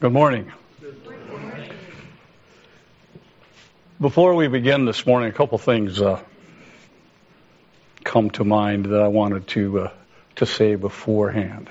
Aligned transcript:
Good 0.00 0.12
morning. 0.12 0.52
Before 4.00 4.32
we 4.36 4.46
begin 4.46 4.84
this 4.84 5.04
morning, 5.04 5.28
a 5.28 5.32
couple 5.32 5.58
things 5.58 6.00
uh, 6.00 6.22
come 8.04 8.30
to 8.30 8.44
mind 8.44 8.84
that 8.86 9.02
I 9.02 9.08
wanted 9.08 9.48
to 9.48 9.80
uh, 9.80 9.92
to 10.36 10.46
say 10.46 10.76
beforehand. 10.76 11.68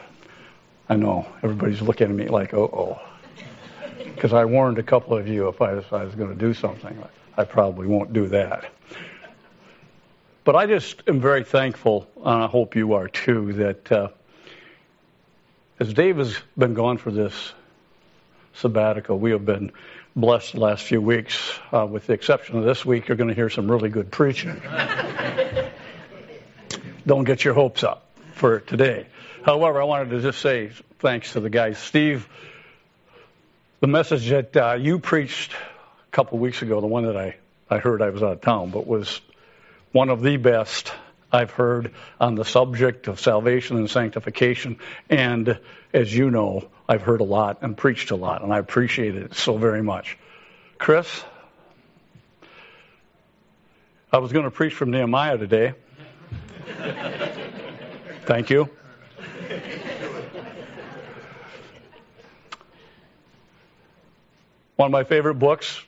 I 0.90 0.98
know 0.98 1.26
everybody's 1.42 1.82
looking 1.82 2.10
at 2.10 2.14
me 2.14 2.28
like, 2.28 2.54
"Oh, 2.54 2.66
oh," 2.66 3.46
because 4.04 4.34
I 4.34 4.44
warned 4.44 4.78
a 4.78 4.84
couple 4.84 5.18
of 5.18 5.30
you 5.30 5.48
if 5.48 5.62
I, 5.62 5.76
was 5.76 6.16
going 6.16 6.30
to 6.30 6.36
do 6.36 6.54
something, 6.54 7.02
I 7.38 7.46
probably 7.46 7.88
won't 7.88 8.12
do 8.12 8.28
that. 8.28 8.70
But 10.44 10.58
I 10.58 10.66
just 10.66 11.02
am 11.08 11.22
very 11.22 11.46
thankful, 11.46 12.10
and 12.18 12.44
I 12.44 12.48
hope 12.48 12.76
you 12.76 12.96
are 12.96 13.08
too, 13.08 13.54
that 13.54 13.90
uh, 13.90 14.10
as 15.80 15.94
Dave 15.94 16.18
has 16.18 16.38
been 16.58 16.74
gone 16.74 16.98
for 16.98 17.12
this 17.12 17.54
sabbatical, 18.58 19.18
we 19.18 19.32
have 19.32 19.46
been 19.46 19.72
blessed 20.16 20.54
the 20.54 20.60
last 20.60 20.84
few 20.84 21.02
weeks. 21.02 21.58
Uh, 21.72 21.86
with 21.86 22.08
the 22.08 22.14
exception 22.14 22.58
of 22.58 22.64
this 22.64 22.84
week, 22.86 23.08
you're 23.08 23.18
going 23.18 23.30
to 23.30 23.36
hear 23.36 23.50
some 23.50 23.70
really 23.70 23.90
good 23.90 24.12
preaching. 24.12 24.62
Don't 27.06 27.24
get 27.24 27.44
your 27.44 27.54
hopes 27.54 27.84
up 27.84 28.06
for 28.34 28.60
today. 28.60 29.06
However, 29.44 29.82
I 29.82 29.86
wanted 29.86 30.10
to 30.10 30.22
just 30.22 30.42
say 30.42 30.72
thanks 31.00 31.34
to 31.34 31.40
the 31.40 31.50
guys. 31.50 31.78
Steve, 31.78 32.28
the 33.80 33.88
message 33.88 34.28
that 34.30 34.58
uh, 34.58 34.74
you 34.74 35.00
preached 35.00 35.54
a 35.54 36.12
couple 36.12 36.40
weeks 36.40 36.62
ago, 36.62 36.82
the 36.82 36.88
one 36.88 37.06
that 37.06 37.16
I, 37.16 37.38
I 37.70 37.78
heard 37.78 38.02
I 38.02 38.10
was 38.10 38.24
out 38.24 38.34
of 38.34 38.42
town, 38.42 38.72
but 38.72 38.88
was 38.88 39.22
one 39.92 40.10
of 40.10 40.22
the 40.22 40.38
best 40.38 40.92
I've 41.32 41.52
heard 41.52 41.92
on 42.20 42.36
the 42.36 42.46
subject 42.46 43.08
of 43.08 43.20
salvation 43.20 43.78
and 43.78 43.90
sanctification. 43.90 44.80
And 45.10 45.60
as 45.94 46.14
you 46.14 46.32
know, 46.32 46.70
I've 46.88 47.02
heard 47.02 47.22
a 47.22 47.26
lot 47.26 47.60
and 47.62 47.76
preached 47.76 48.12
a 48.12 48.16
lot, 48.16 48.44
and 48.44 48.54
I 48.54 48.60
appreciate 48.60 49.16
it 49.16 49.36
so 49.36 49.58
very 49.58 49.84
much. 49.84 50.18
Chris, 50.78 51.24
I 54.12 54.20
was 54.20 54.32
going 54.32 54.46
to 54.46 54.52
preach 54.52 54.74
from 54.74 54.92
Nehemiah 54.92 55.38
today. 55.38 55.74
Thank 58.26 58.50
you. 58.50 58.70
One 64.78 64.86
of 64.86 64.92
my 64.92 65.04
favorite 65.04 65.36
books. 65.36 65.82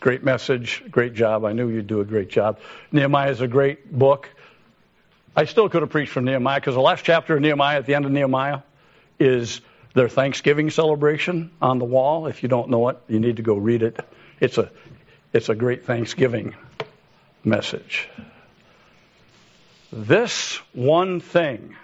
Great 0.00 0.24
message, 0.24 0.82
great 0.90 1.12
job. 1.12 1.44
I 1.44 1.52
knew 1.52 1.68
you'd 1.68 1.86
do 1.86 2.00
a 2.00 2.06
great 2.06 2.30
job. 2.30 2.58
Nehemiah 2.90 3.30
is 3.30 3.42
a 3.42 3.46
great 3.46 3.92
book. 3.92 4.30
I 5.36 5.44
still 5.44 5.68
could 5.68 5.82
have 5.82 5.90
preached 5.90 6.12
from 6.12 6.24
Nehemiah 6.24 6.58
because 6.60 6.74
the 6.74 6.80
last 6.80 7.04
chapter 7.04 7.36
of 7.36 7.40
Nehemiah, 7.40 7.78
at 7.78 7.86
the 7.86 7.94
end 7.94 8.04
of 8.04 8.10
Nehemiah, 8.10 8.60
is 9.18 9.60
their 9.94 10.08
Thanksgiving 10.08 10.70
celebration 10.70 11.50
on 11.62 11.78
the 11.78 11.84
wall. 11.84 12.26
If 12.26 12.42
you 12.42 12.48
don't 12.48 12.70
know 12.70 12.88
it, 12.88 12.98
you 13.08 13.20
need 13.20 13.36
to 13.36 13.42
go 13.42 13.54
read 13.54 13.82
it. 13.82 13.98
It's 14.40 14.58
a, 14.58 14.70
it's 15.32 15.48
a 15.48 15.54
great 15.54 15.84
Thanksgiving 15.84 16.54
message. 17.44 18.08
This 19.92 20.56
one 20.72 21.20
thing. 21.20 21.76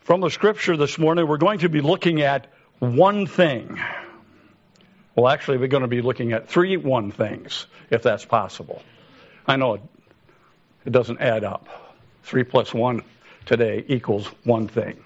From 0.00 0.20
the 0.20 0.30
scripture 0.30 0.76
this 0.76 0.98
morning, 0.98 1.26
we're 1.26 1.36
going 1.36 1.60
to 1.60 1.68
be 1.68 1.80
looking 1.82 2.22
at 2.22 2.46
one 2.78 3.26
thing. 3.26 3.78
Well, 5.14 5.28
actually, 5.28 5.58
we're 5.58 5.68
going 5.68 5.82
to 5.82 5.88
be 5.88 6.00
looking 6.00 6.32
at 6.32 6.48
three 6.48 6.76
one 6.76 7.10
things, 7.10 7.66
if 7.90 8.02
that's 8.02 8.24
possible. 8.24 8.82
I 9.46 9.56
know 9.56 9.80
it, 10.88 10.92
doesn't 10.92 11.20
add 11.20 11.44
up. 11.44 11.68
Three 12.22 12.44
plus 12.44 12.74
one 12.74 13.02
today 13.46 13.84
equals 13.86 14.26
one 14.44 14.68
thing. 14.68 15.02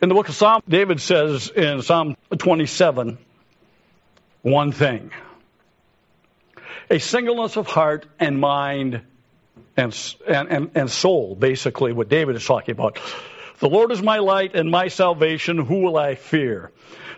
In 0.00 0.08
the 0.08 0.14
book 0.14 0.28
of 0.28 0.34
Psalm, 0.34 0.62
David 0.68 1.00
says 1.00 1.50
in 1.50 1.82
Psalm 1.82 2.16
27, 2.36 3.18
one 4.42 4.72
thing 4.72 5.10
a 6.90 6.98
singleness 6.98 7.56
of 7.56 7.66
heart 7.66 8.06
and 8.18 8.40
mind 8.40 9.02
and, 9.76 9.94
and, 10.26 10.70
and, 10.74 10.90
soul, 10.90 11.34
basically, 11.34 11.92
what 11.92 12.08
David 12.08 12.34
is 12.36 12.44
talking 12.44 12.72
about. 12.72 12.98
The 13.60 13.68
Lord 13.68 13.92
is 13.92 14.02
my 14.02 14.18
light 14.18 14.54
and 14.54 14.70
my 14.70 14.88
salvation. 14.88 15.58
Who 15.58 15.82
will 15.82 15.96
I 15.96 16.14
fear? 16.14 16.72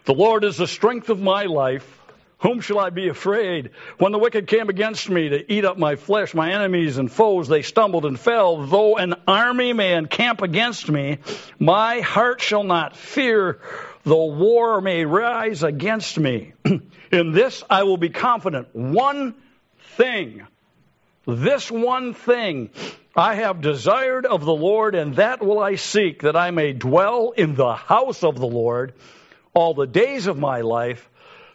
The 0.04 0.14
Lord 0.14 0.44
is 0.44 0.56
the 0.56 0.66
strength 0.66 1.08
of 1.08 1.20
my 1.20 1.44
life. 1.44 1.99
Whom 2.40 2.60
shall 2.60 2.78
I 2.78 2.88
be 2.88 3.08
afraid? 3.08 3.70
When 3.98 4.12
the 4.12 4.18
wicked 4.18 4.46
came 4.46 4.70
against 4.70 5.10
me 5.10 5.28
to 5.28 5.52
eat 5.52 5.66
up 5.66 5.76
my 5.76 5.96
flesh, 5.96 6.32
my 6.32 6.52
enemies 6.52 6.96
and 6.96 7.12
foes, 7.12 7.48
they 7.48 7.60
stumbled 7.60 8.06
and 8.06 8.18
fell. 8.18 8.66
Though 8.66 8.96
an 8.96 9.14
army 9.28 9.74
may 9.74 9.92
encamp 9.92 10.40
against 10.40 10.88
me, 10.88 11.18
my 11.58 12.00
heart 12.00 12.40
shall 12.40 12.64
not 12.64 12.96
fear. 12.96 13.60
Though 14.04 14.32
war 14.32 14.80
may 14.80 15.04
rise 15.04 15.62
against 15.62 16.18
me. 16.18 16.54
In 17.12 17.32
this 17.32 17.62
I 17.68 17.82
will 17.82 17.98
be 17.98 18.08
confident. 18.08 18.68
One 18.74 19.34
thing, 19.96 20.46
this 21.26 21.70
one 21.70 22.14
thing 22.14 22.70
I 23.14 23.34
have 23.34 23.60
desired 23.60 24.24
of 24.24 24.46
the 24.46 24.54
Lord, 24.54 24.94
and 24.94 25.16
that 25.16 25.44
will 25.44 25.58
I 25.58 25.74
seek, 25.74 26.22
that 26.22 26.36
I 26.36 26.52
may 26.52 26.72
dwell 26.72 27.32
in 27.36 27.54
the 27.54 27.74
house 27.74 28.24
of 28.24 28.38
the 28.38 28.46
Lord 28.46 28.94
all 29.52 29.74
the 29.74 29.86
days 29.86 30.26
of 30.26 30.38
my 30.38 30.62
life, 30.62 31.10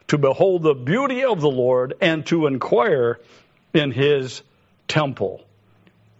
to 0.07 0.17
behold 0.17 0.63
the 0.63 0.73
beauty 0.73 1.23
of 1.23 1.41
the 1.41 1.49
Lord 1.49 1.95
and 2.01 2.25
to 2.27 2.47
inquire 2.47 3.19
in 3.73 3.91
his 3.91 4.41
temple. 4.88 5.43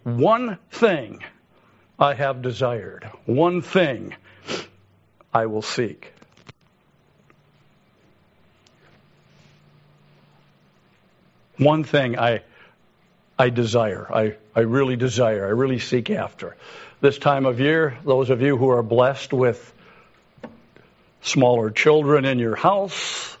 One 0.02 0.58
thing 0.70 1.22
I 1.98 2.14
have 2.14 2.42
desired, 2.42 3.10
one 3.24 3.62
thing 3.62 4.14
I 5.32 5.46
will 5.46 5.62
seek. 5.62 6.12
One 11.58 11.84
thing 11.84 12.18
I 12.18 12.42
I 13.38 13.50
desire. 13.50 14.06
I, 14.10 14.36
I 14.54 14.60
really 14.60 14.96
desire. 14.96 15.46
I 15.46 15.50
really 15.50 15.78
seek 15.78 16.10
after. 16.10 16.56
This 17.00 17.18
time 17.18 17.44
of 17.44 17.60
year, 17.60 17.98
those 18.04 18.30
of 18.30 18.40
you 18.40 18.56
who 18.56 18.70
are 18.70 18.82
blessed 18.82 19.32
with 19.32 19.74
smaller 21.20 21.70
children 21.70 22.24
in 22.24 22.38
your 22.38 22.56
house, 22.56 23.35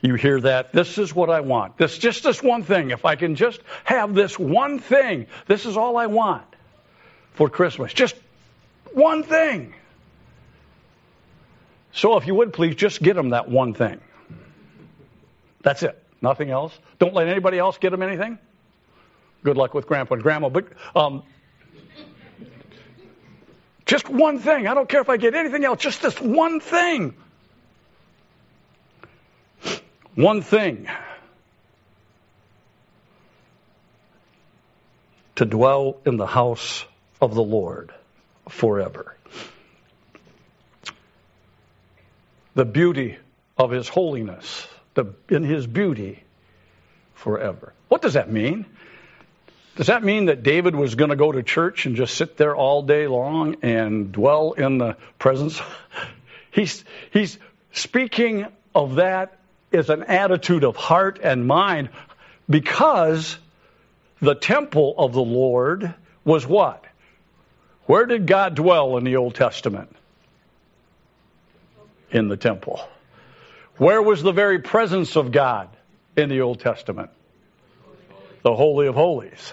you 0.00 0.14
hear 0.14 0.40
that. 0.40 0.72
This 0.72 0.98
is 0.98 1.14
what 1.14 1.30
I 1.30 1.40
want. 1.40 1.76
This 1.76 1.98
just 1.98 2.22
this 2.22 2.42
one 2.42 2.62
thing. 2.62 2.90
If 2.90 3.04
I 3.04 3.16
can 3.16 3.34
just 3.34 3.60
have 3.84 4.14
this 4.14 4.38
one 4.38 4.78
thing, 4.78 5.26
this 5.46 5.66
is 5.66 5.76
all 5.76 5.96
I 5.96 6.06
want 6.06 6.44
for 7.34 7.48
Christmas. 7.48 7.92
Just 7.92 8.14
one 8.92 9.22
thing. 9.22 9.74
So 11.92 12.16
if 12.16 12.26
you 12.26 12.34
would 12.36 12.52
please 12.52 12.76
just 12.76 13.02
get 13.02 13.16
them 13.16 13.30
that 13.30 13.48
one 13.48 13.74
thing. 13.74 14.00
That's 15.62 15.82
it. 15.82 16.00
Nothing 16.22 16.50
else. 16.50 16.76
Don't 16.98 17.14
let 17.14 17.28
anybody 17.28 17.58
else 17.58 17.78
get 17.78 17.90
them 17.90 18.02
anything. 18.02 18.38
Good 19.42 19.56
luck 19.56 19.74
with 19.74 19.86
grandpa 19.86 20.14
and 20.14 20.22
grandma. 20.22 20.48
But 20.48 20.66
um, 20.94 21.22
just 23.86 24.08
one 24.08 24.38
thing. 24.38 24.66
I 24.68 24.74
don't 24.74 24.88
care 24.88 25.00
if 25.00 25.08
I 25.08 25.16
get 25.16 25.34
anything 25.34 25.64
else, 25.64 25.80
just 25.80 26.02
this 26.02 26.20
one 26.20 26.60
thing. 26.60 27.14
One 30.18 30.42
thing. 30.42 30.88
To 35.36 35.44
dwell 35.44 36.00
in 36.04 36.16
the 36.16 36.26
house 36.26 36.84
of 37.20 37.36
the 37.36 37.42
Lord 37.42 37.94
forever. 38.48 39.14
The 42.56 42.64
beauty 42.64 43.16
of 43.56 43.70
His 43.70 43.88
holiness, 43.88 44.66
the, 44.94 45.14
in 45.28 45.44
His 45.44 45.68
beauty 45.68 46.24
forever. 47.14 47.72
What 47.86 48.02
does 48.02 48.14
that 48.14 48.28
mean? 48.28 48.66
Does 49.76 49.86
that 49.86 50.02
mean 50.02 50.24
that 50.24 50.42
David 50.42 50.74
was 50.74 50.96
going 50.96 51.10
to 51.10 51.16
go 51.16 51.30
to 51.30 51.44
church 51.44 51.86
and 51.86 51.94
just 51.94 52.16
sit 52.16 52.36
there 52.36 52.56
all 52.56 52.82
day 52.82 53.06
long 53.06 53.58
and 53.62 54.10
dwell 54.10 54.54
in 54.54 54.78
the 54.78 54.96
presence? 55.20 55.62
He's, 56.50 56.84
he's 57.12 57.38
speaking 57.70 58.46
of 58.74 58.96
that 58.96 59.37
as 59.72 59.90
an 59.90 60.04
attitude 60.04 60.64
of 60.64 60.76
heart 60.76 61.20
and 61.22 61.46
mind 61.46 61.90
because 62.48 63.38
the 64.20 64.34
temple 64.34 64.94
of 64.96 65.12
the 65.12 65.22
Lord 65.22 65.94
was 66.24 66.46
what? 66.46 66.84
Where 67.86 68.06
did 68.06 68.26
God 68.26 68.54
dwell 68.54 68.96
in 68.96 69.04
the 69.04 69.16
Old 69.16 69.34
Testament? 69.34 69.94
In 72.10 72.28
the 72.28 72.36
temple. 72.36 72.80
Where 73.76 74.02
was 74.02 74.22
the 74.22 74.32
very 74.32 74.58
presence 74.58 75.16
of 75.16 75.30
God 75.30 75.68
in 76.16 76.28
the 76.28 76.40
Old 76.40 76.60
Testament? 76.60 77.10
The 78.42 78.54
Holy 78.54 78.86
of 78.86 78.94
Holies. 78.94 79.52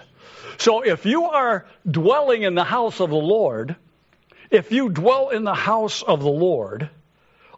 So 0.58 0.82
if 0.82 1.06
you 1.06 1.26
are 1.26 1.66
dwelling 1.90 2.44
in 2.44 2.56
the 2.56 2.64
house 2.64 3.02
of 3.02 3.10
the 3.10 3.16
Lord, 3.16 3.76
if 4.50 4.72
you 4.72 4.90
dwell 4.90 5.30
in 5.30 5.44
the 5.44 5.54
house 5.54 6.02
of 6.02 6.22
the 6.22 6.30
Lord 6.30 6.90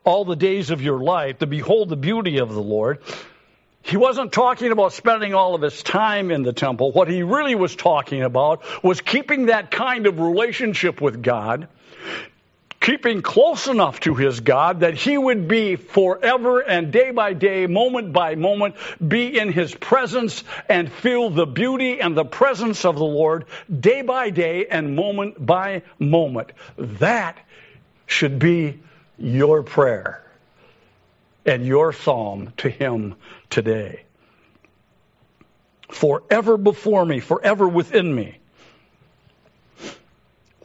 all 0.08 0.24
the 0.24 0.38
days 0.38 0.70
of 0.70 0.82
your 0.82 1.00
life 1.00 1.40
to 1.40 1.48
behold 1.48 1.90
the 1.90 1.98
beauty 1.98 2.38
of 2.38 2.54
the 2.54 2.62
Lord, 2.62 3.00
he 3.82 3.98
wasn't 3.98 4.32
talking 4.32 4.72
about 4.72 4.94
spending 4.94 5.34
all 5.34 5.54
of 5.54 5.62
his 5.62 5.84
time 5.84 6.32
in 6.32 6.44
the 6.44 6.54
temple. 6.54 6.94
What 6.94 7.10
he 7.10 7.24
really 7.24 7.56
was 7.56 7.76
talking 7.76 8.24
about 8.24 8.64
was 8.84 9.02
keeping 9.02 9.48
that 9.48 9.70
kind 9.70 10.08
of 10.08 10.20
relationship 10.20 11.02
with 11.02 11.22
God, 11.22 11.68
keeping 12.80 13.22
close 13.22 13.68
enough 13.68 14.00
to 14.02 14.16
his 14.16 14.40
God 14.40 14.80
that 14.80 14.94
he 14.94 15.18
would 15.18 15.50
be 15.50 15.76
forever 15.76 16.62
and 16.62 16.92
day 16.92 17.12
by 17.12 17.34
day, 17.34 17.68
moment 17.68 18.14
by 18.14 18.36
moment, 18.36 18.76
be 19.06 19.38
in 19.38 19.52
his 19.52 19.76
presence 19.76 20.44
and 20.70 20.90
feel 20.90 21.30
the 21.30 21.46
beauty 21.46 22.00
and 22.00 22.16
the 22.16 22.26
presence 22.26 22.86
of 22.86 22.96
the 22.96 23.04
Lord 23.04 23.44
day 23.78 24.04
by 24.04 24.30
day 24.30 24.68
and 24.68 24.96
moment 24.96 25.46
by 25.46 25.82
moment. 26.00 26.54
That 26.78 27.38
should 28.06 28.40
be 28.40 28.80
your 29.18 29.64
prayer 29.64 30.24
and 31.46 31.66
your 31.66 31.94
psalm 31.94 32.54
to 32.58 32.70
him 32.70 33.16
today. 33.50 34.04
Forever 35.90 36.58
before 36.58 37.06
me, 37.06 37.20
forever 37.20 37.68
within 37.68 38.14
me. 38.14 38.38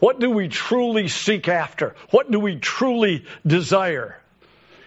What 0.01 0.19
do 0.19 0.31
we 0.31 0.49
truly 0.49 1.07
seek 1.07 1.47
after? 1.47 1.95
What 2.11 2.29
do 2.29 2.41
we 2.41 2.57
truly 2.57 3.25
desire? 3.47 4.19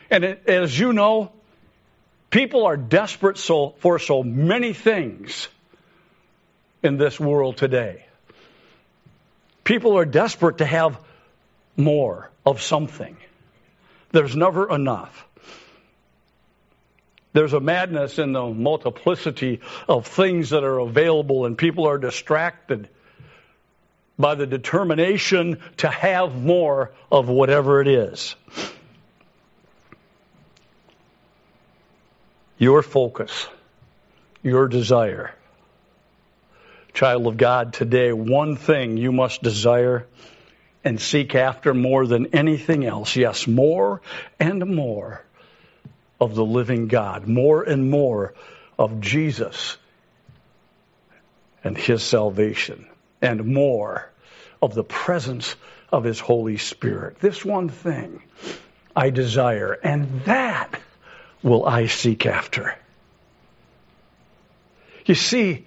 And 0.10 0.26
it, 0.26 0.44
as 0.48 0.78
you 0.78 0.92
know, 0.92 1.32
people 2.30 2.66
are 2.66 2.76
desperate 2.76 3.38
so, 3.38 3.76
for 3.80 3.98
so 3.98 4.24
many 4.24 4.74
things 4.74 5.48
in 6.84 6.98
this 6.98 7.18
world 7.18 7.56
today. 7.56 8.06
People 9.64 9.98
are 9.98 10.06
desperate 10.06 10.58
to 10.58 10.66
have 10.66 11.00
more 11.78 12.30
of 12.46 12.62
something. 12.62 13.16
There's 14.16 14.34
never 14.34 14.74
enough. 14.74 15.28
There's 17.34 17.52
a 17.52 17.60
madness 17.60 18.18
in 18.18 18.32
the 18.32 18.46
multiplicity 18.46 19.60
of 19.90 20.08
things 20.08 20.52
that 20.52 20.64
are 20.64 20.80
available, 20.80 21.46
and 21.46 21.58
people 21.58 21.86
are 21.86 21.98
distracted 21.98 22.88
by 24.18 24.36
the 24.36 24.48
determination 24.48 25.60
to 25.80 25.90
have 25.90 26.34
more 26.34 26.94
of 27.12 27.28
whatever 27.28 27.82
it 27.82 27.90
is. 27.90 28.38
Your 32.58 32.84
focus, 32.84 33.50
your 34.44 34.70
desire. 34.70 35.36
Child 36.94 37.28
of 37.28 37.36
God, 37.36 37.74
today, 37.74 38.14
one 38.14 38.56
thing 38.56 38.96
you 38.96 39.12
must 39.12 39.44
desire 39.44 40.08
and 40.86 41.02
seek 41.02 41.36
after 41.36 41.74
more 41.74 42.08
than 42.08 42.28
anything 42.28 42.86
else. 42.86 43.16
Yes, 43.16 43.48
more 43.48 44.02
and 44.40 44.66
more 44.66 45.26
of 46.22 46.36
the 46.36 46.46
living 46.46 46.88
God, 46.88 47.28
more 47.28 47.64
and 47.64 47.90
more 47.90 48.34
of 48.80 49.02
Jesus 49.02 49.78
and 51.64 51.78
his 51.78 52.04
salvation 52.04 52.88
and 53.22 53.46
more 53.46 54.10
of 54.62 54.74
the 54.74 54.84
presence 54.84 55.56
of 55.92 56.04
His 56.04 56.20
Holy 56.20 56.58
Spirit. 56.58 57.20
This 57.20 57.44
one 57.44 57.70
thing 57.70 58.22
I 58.96 59.10
desire, 59.10 59.74
and 59.74 60.22
that 60.26 60.80
will 61.44 61.66
I 61.66 61.88
seek 61.88 62.26
after. 62.26 62.76
You 65.06 65.16
see, 65.16 65.66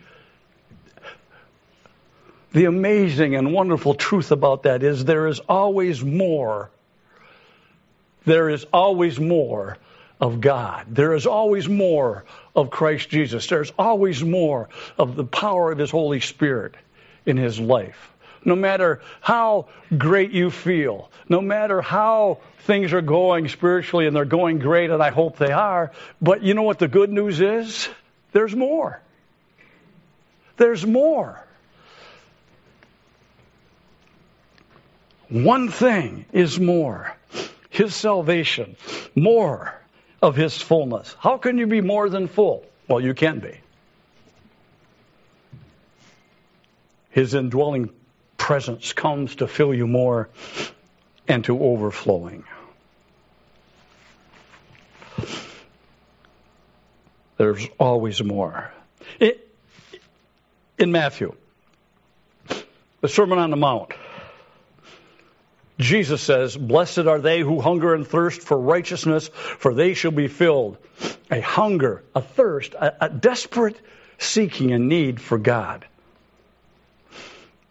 the 2.52 2.64
amazing 2.64 3.34
and 3.34 3.52
wonderful 3.52 3.94
truth 3.94 4.32
about 4.32 4.62
that 4.62 4.82
is 4.82 5.04
there 5.04 5.26
is 5.26 5.40
always 5.40 6.02
more. 6.02 6.70
There 8.24 8.48
is 8.48 8.64
always 8.72 9.20
more 9.20 9.76
of 10.20 10.40
God. 10.40 10.86
There 10.88 11.14
is 11.14 11.26
always 11.26 11.68
more 11.68 12.24
of 12.54 12.70
Christ 12.70 13.08
Jesus. 13.08 13.46
There's 13.46 13.72
always 13.78 14.22
more 14.22 14.68
of 14.98 15.14
the 15.14 15.24
power 15.24 15.70
of 15.72 15.78
His 15.78 15.90
Holy 15.90 16.20
Spirit 16.20 16.74
in 17.28 17.36
his 17.36 17.60
life. 17.60 18.12
No 18.44 18.56
matter 18.56 19.02
how 19.20 19.68
great 19.96 20.30
you 20.30 20.50
feel, 20.50 21.10
no 21.28 21.40
matter 21.40 21.82
how 21.82 22.38
things 22.60 22.92
are 22.92 23.02
going 23.02 23.48
spiritually 23.48 24.06
and 24.06 24.16
they're 24.16 24.24
going 24.24 24.58
great, 24.58 24.90
and 24.90 25.02
I 25.02 25.10
hope 25.10 25.36
they 25.36 25.52
are, 25.52 25.92
but 26.22 26.42
you 26.42 26.54
know 26.54 26.62
what 26.62 26.78
the 26.78 26.88
good 26.88 27.10
news 27.10 27.40
is? 27.40 27.88
There's 28.32 28.54
more. 28.56 29.00
There's 30.56 30.86
more. 30.86 31.44
One 35.28 35.68
thing 35.68 36.24
is 36.32 36.58
more 36.58 37.14
His 37.68 37.94
salvation, 37.94 38.76
more 39.14 39.74
of 40.22 40.36
His 40.36 40.60
fullness. 40.60 41.14
How 41.18 41.36
can 41.36 41.58
you 41.58 41.66
be 41.66 41.80
more 41.80 42.08
than 42.08 42.28
full? 42.28 42.64
Well, 42.88 43.00
you 43.00 43.14
can 43.14 43.40
be. 43.40 43.58
His 47.10 47.34
indwelling 47.34 47.90
presence 48.36 48.92
comes 48.92 49.36
to 49.36 49.46
fill 49.46 49.74
you 49.74 49.86
more 49.86 50.30
and 51.26 51.44
to 51.44 51.62
overflowing. 51.62 52.44
There's 57.36 57.66
always 57.78 58.22
more. 58.22 58.72
It, 59.20 59.48
in 60.78 60.90
Matthew, 60.90 61.34
the 63.00 63.08
Sermon 63.08 63.38
on 63.38 63.50
the 63.50 63.56
Mount, 63.56 63.92
Jesus 65.78 66.20
says, 66.20 66.56
Blessed 66.56 67.06
are 67.06 67.20
they 67.20 67.40
who 67.40 67.60
hunger 67.60 67.94
and 67.94 68.06
thirst 68.06 68.42
for 68.42 68.58
righteousness, 68.58 69.28
for 69.28 69.74
they 69.74 69.94
shall 69.94 70.10
be 70.10 70.28
filled. 70.28 70.76
A 71.30 71.40
hunger, 71.40 72.02
a 72.14 72.20
thirst, 72.20 72.74
a, 72.74 73.04
a 73.04 73.08
desperate 73.08 73.80
seeking 74.18 74.72
and 74.72 74.88
need 74.88 75.20
for 75.20 75.38
God. 75.38 75.86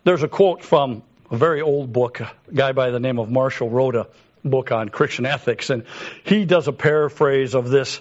There's 0.06 0.24
a 0.24 0.30
quote 0.30 0.64
from 0.64 1.04
a 1.30 1.36
very 1.36 1.62
old 1.62 1.92
book. 1.92 2.22
A 2.22 2.32
guy 2.54 2.72
by 2.72 2.92
the 2.92 3.00
name 3.00 3.20
of 3.20 3.30
Marshall 3.30 3.70
wrote 3.70 3.96
a 3.96 4.08
book 4.46 4.72
on 4.72 4.88
Christian 4.88 5.26
ethics, 5.26 5.70
and 5.70 5.84
he 6.24 6.46
does 6.46 6.70
a 6.70 6.74
paraphrase 6.74 7.56
of 7.56 7.70
this 7.70 8.00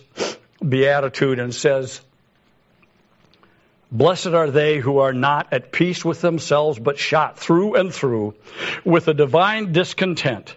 beatitude 0.67 1.41
and 1.41 1.53
says, 1.53 2.01
Blessed 3.91 4.29
are 4.29 4.51
they 4.51 4.79
who 4.79 4.99
are 4.99 5.13
not 5.13 5.53
at 5.53 5.71
peace 5.71 6.05
with 6.05 6.21
themselves, 6.21 6.79
but 6.79 6.99
shot 6.99 7.39
through 7.39 7.77
and 7.77 7.95
through 7.95 8.35
with 8.85 9.07
a 9.07 9.15
divine 9.15 9.73
discontent, 9.73 10.57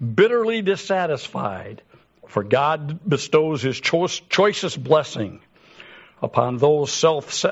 bitterly 0.00 0.62
dissatisfied, 0.62 1.82
for 2.26 2.42
God 2.42 2.98
bestows 3.06 3.60
his 3.60 3.78
choicest 3.78 4.82
blessing 4.82 5.40
upon 6.22 6.56
those 6.56 6.90
self 6.90 7.44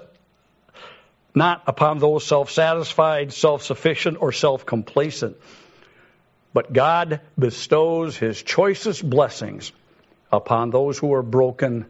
not 1.34 1.62
upon 1.66 1.98
those 1.98 2.24
self 2.24 2.50
satisfied, 2.50 3.32
self 3.32 3.62
sufficient, 3.62 4.20
or 4.20 4.32
self 4.32 4.64
complacent. 4.64 5.36
But 6.52 6.72
God 6.72 7.20
bestows 7.38 8.16
his 8.16 8.42
choicest 8.42 9.08
blessings 9.08 9.70
upon 10.32 10.70
those 10.70 10.98
who 10.98 11.12
are 11.12 11.22
broken, 11.22 11.86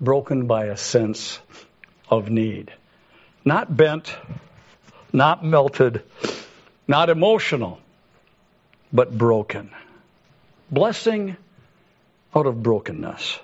broken 0.00 0.46
by 0.46 0.66
a 0.66 0.76
sense 0.76 1.38
of 2.08 2.30
need. 2.30 2.72
Not 3.44 3.74
bent, 3.74 4.14
not 5.12 5.44
melted, 5.44 6.02
not 6.88 7.10
emotional, 7.10 7.80
but 8.92 9.16
broken. 9.16 9.70
Blessing 10.70 11.36
out 12.34 12.46
of 12.46 12.62
brokenness. 12.62 13.38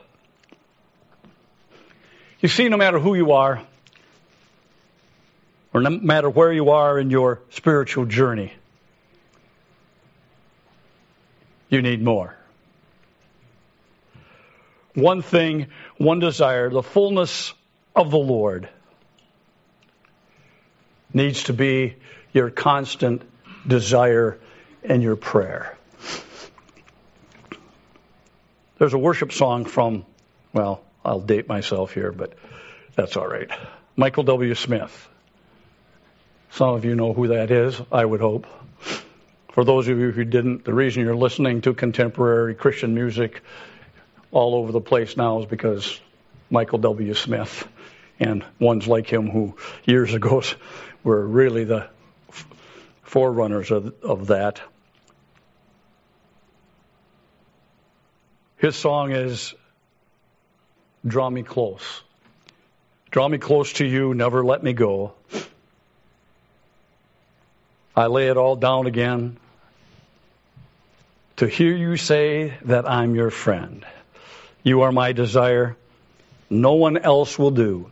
You 2.41 2.49
see, 2.49 2.69
no 2.69 2.77
matter 2.77 2.99
who 2.99 3.15
you 3.15 3.33
are, 3.33 3.63
or 5.73 5.81
no 5.81 5.91
matter 5.91 6.29
where 6.29 6.53
you 6.53 6.71
are 6.71 6.99
in 6.99 7.11
your 7.11 7.41
spiritual 7.51 8.05
journey, 8.05 8.53
you 11.71 11.81
need 11.81 12.03
more. 12.03 12.37
One 14.95 15.23
thing, 15.23 15.69
one 15.97 16.19
desire, 16.19 16.69
the 16.69 16.83
fullness 16.83 17.55
of 17.95 18.11
the 18.11 18.19
Lord 18.19 18.69
needs 21.13 21.45
to 21.45 21.53
be 21.53 21.97
your 22.33 22.51
constant 22.51 23.23
desire 23.67 24.39
and 24.83 25.03
your 25.03 25.17
prayer. 25.17 25.77
There's 28.79 28.95
a 28.95 28.99
worship 28.99 29.33
song 29.33 29.65
from, 29.65 30.05
well, 30.53 30.83
I'll 31.05 31.21
date 31.21 31.49
myself 31.49 31.93
here, 31.93 32.11
but 32.11 32.33
that's 32.97 33.17
all 33.17 33.29
right. 33.29 33.51
Michael 33.97 34.25
W. 34.25 34.55
Smith. 34.55 35.09
Some 36.51 36.71
of 36.71 36.85
you 36.85 36.95
know 36.95 37.13
who 37.13 37.29
that 37.29 37.51
is, 37.51 37.81
I 37.91 38.05
would 38.05 38.21
hope. 38.21 38.47
For 39.53 39.65
those 39.65 39.89
of 39.89 39.99
you 39.99 40.11
who 40.11 40.25
didn't, 40.25 40.65
the 40.65 40.75
reason 40.75 41.03
you're 41.03 41.17
listening 41.17 41.61
to 41.63 41.75
contemporary 41.75 42.55
Christian 42.55 42.95
music 42.95 43.43
all 44.31 44.55
over 44.55 44.73
the 44.73 44.81
place 44.81 45.17
now 45.17 45.41
is 45.41 45.47
because 45.47 46.01
Michael 46.53 46.81
W. 46.81 47.15
Smith 47.15 47.67
and 48.21 48.45
ones 48.61 48.87
like 48.87 49.11
him 49.11 49.31
who 49.31 49.57
years 49.87 50.13
ago 50.13 50.43
were 51.03 51.27
really 51.27 51.65
the 51.65 51.89
forerunners 53.03 53.71
of, 53.71 53.95
of 54.03 54.27
that. 54.27 54.61
His 58.59 58.77
song 58.77 59.13
is 59.13 59.55
Draw 61.07 61.31
Me 61.31 61.43
Close. 61.43 62.03
Draw 63.11 63.29
me 63.29 63.39
close 63.39 63.73
to 63.75 63.87
you, 63.87 64.13
never 64.13 64.45
let 64.45 64.63
me 64.63 64.75
go. 64.75 65.15
I 67.97 68.07
lay 68.07 68.29
it 68.29 68.37
all 68.37 68.57
down 68.57 68.87
again. 68.87 69.39
to 71.37 71.47
hear 71.47 71.75
you 71.75 71.97
say 71.97 72.59
that 72.67 72.89
I'm 72.89 73.15
your 73.15 73.31
friend. 73.31 73.87
You 74.63 74.83
are 74.83 74.93
my 74.93 75.13
desire. 75.13 75.77
No 76.53 76.75
one 76.75 76.99
else 76.99 77.39
will 77.39 77.51
do. 77.51 77.91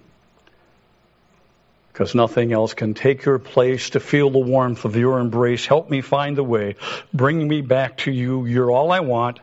Because 1.92 2.14
nothing 2.14 2.52
else 2.52 2.74
can 2.74 2.92
take 2.92 3.24
your 3.24 3.38
place 3.38 3.90
to 3.90 4.00
feel 4.00 4.28
the 4.28 4.38
warmth 4.38 4.84
of 4.84 4.96
your 4.96 5.18
embrace. 5.18 5.64
Help 5.64 5.88
me 5.88 6.02
find 6.02 6.36
the 6.36 6.44
way. 6.44 6.76
Bring 7.12 7.48
me 7.48 7.62
back 7.62 7.96
to 7.98 8.10
you. 8.10 8.44
You're 8.44 8.70
all 8.70 8.92
I 8.92 9.00
want. 9.00 9.40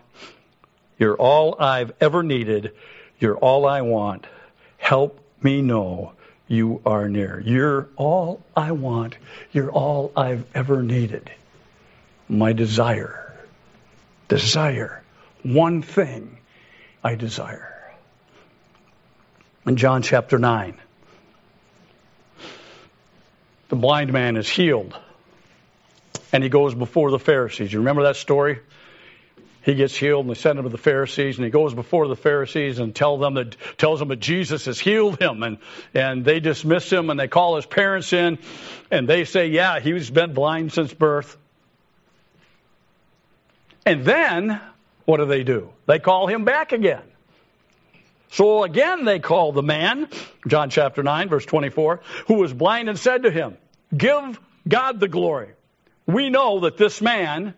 You're 0.99 1.15
all 1.15 1.55
I've 1.59 1.93
ever 1.99 2.21
needed. 2.21 2.73
You're 3.19 3.37
all 3.37 3.65
I 3.65 3.81
want. 3.81 4.27
Help 4.77 5.19
me 5.41 5.63
know 5.63 6.13
you 6.47 6.81
are 6.85 7.09
near. 7.09 7.39
You're 7.39 7.89
all 7.95 8.43
I 8.55 8.71
want. 8.71 9.17
You're 9.51 9.71
all 9.71 10.11
I've 10.15 10.45
ever 10.53 10.83
needed. 10.83 11.31
My 12.29 12.53
desire. 12.53 13.33
Desire. 14.27 15.03
One 15.41 15.81
thing 15.81 16.37
I 17.03 17.15
desire. 17.15 17.76
In 19.67 19.75
John 19.75 20.01
chapter 20.01 20.39
9, 20.39 20.77
the 23.69 23.75
blind 23.75 24.13
man 24.13 24.37
is 24.37 24.47
healed 24.47 24.97
and 26.31 26.41
he 26.41 26.49
goes 26.49 26.73
before 26.73 27.11
the 27.11 27.19
Pharisees. 27.19 27.71
You 27.71 27.79
remember 27.79 28.03
that 28.03 28.15
story? 28.15 28.59
he 29.67 29.75
gets 29.75 29.93
healed 29.93 30.25
and 30.25 30.33
they 30.33 30.39
send 30.39 30.57
him 30.57 30.63
to 30.63 30.69
the 30.69 30.77
Pharisees 30.77 31.35
and 31.35 31.43
he 31.43 31.51
goes 31.51 31.73
before 31.73 32.07
the 32.07 32.15
Pharisees 32.15 32.79
and 32.79 32.95
tell 32.95 33.17
them 33.17 33.33
that 33.33 33.57
tells 33.77 33.99
them 33.99 34.07
that 34.07 34.21
Jesus 34.21 34.63
has 34.63 34.79
healed 34.79 35.21
him 35.21 35.43
and 35.43 35.57
and 35.93 36.23
they 36.23 36.39
dismiss 36.39 36.89
him 36.89 37.09
and 37.09 37.19
they 37.19 37.27
call 37.27 37.57
his 37.57 37.65
parents 37.65 38.13
in 38.13 38.39
and 38.89 39.09
they 39.09 39.25
say, 39.25 39.47
Yeah, 39.47 39.81
he's 39.81 40.09
been 40.09 40.33
blind 40.33 40.71
since 40.71 40.93
birth. 40.93 41.35
And 43.85 44.05
then 44.05 44.61
what 45.03 45.17
do 45.17 45.25
they 45.25 45.43
do? 45.43 45.73
They 45.85 45.99
call 45.99 46.27
him 46.27 46.45
back 46.45 46.71
again. 46.71 47.03
So 48.31 48.63
again 48.63 49.05
they 49.05 49.19
called 49.19 49.55
the 49.55 49.63
man, 49.63 50.09
John 50.47 50.69
chapter 50.69 51.03
9, 51.03 51.29
verse 51.29 51.45
24, 51.45 52.01
who 52.27 52.35
was 52.35 52.53
blind 52.53 52.89
and 52.89 52.97
said 52.97 53.23
to 53.23 53.31
him, 53.31 53.57
Give 53.95 54.39
God 54.67 54.99
the 54.99 55.07
glory. 55.07 55.49
We 56.05 56.29
know 56.29 56.61
that 56.61 56.77
this 56.77 57.01
man, 57.01 57.53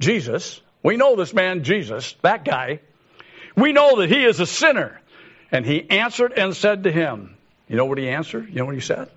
Jesus, 0.00 0.60
we 0.82 0.96
know 0.96 1.16
this 1.16 1.34
man, 1.34 1.64
Jesus, 1.64 2.14
that 2.22 2.44
guy. 2.44 2.80
We 3.56 3.72
know 3.72 4.00
that 4.00 4.08
he 4.08 4.24
is 4.24 4.40
a 4.40 4.46
sinner. 4.46 5.00
And 5.50 5.64
he 5.64 5.88
answered 5.88 6.32
and 6.36 6.54
said 6.54 6.84
to 6.84 6.92
him, 6.92 7.36
You 7.68 7.76
know 7.76 7.86
what 7.86 7.98
he 7.98 8.08
answered? 8.08 8.48
You 8.48 8.56
know 8.56 8.66
what 8.66 8.74
he 8.74 8.80
said? 8.80 9.08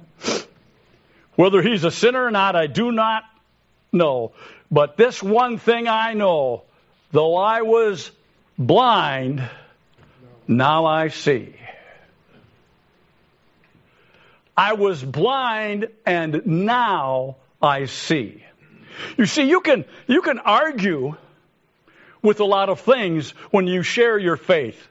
Whether 1.35 1.61
he's 1.61 1.83
a 1.83 1.91
sinner 1.91 2.25
or 2.25 2.31
not, 2.31 2.55
I 2.55 2.67
do 2.67 2.91
not 2.91 3.23
know. 3.91 4.31
But 4.69 4.95
this 4.95 5.21
one 5.21 5.57
thing 5.57 5.87
I 5.87 6.13
know 6.13 6.63
though 7.11 7.35
I 7.35 7.61
was 7.61 8.11
blind, 8.57 9.47
now 10.47 10.85
I 10.85 11.09
see. 11.09 11.55
I 14.55 14.73
was 14.73 15.03
blind 15.03 15.87
and 16.05 16.45
now 16.45 17.37
I 17.61 17.85
see. 17.85 18.43
You 19.17 19.25
see, 19.25 19.49
you 19.49 19.61
can, 19.61 19.85
you 20.07 20.21
can 20.21 20.39
argue 20.39 21.15
with 22.21 22.39
a 22.39 22.45
lot 22.45 22.69
of 22.69 22.81
things 22.81 23.31
when 23.51 23.67
you 23.67 23.83
share 23.83 24.17
your 24.17 24.37
faith. 24.37 24.87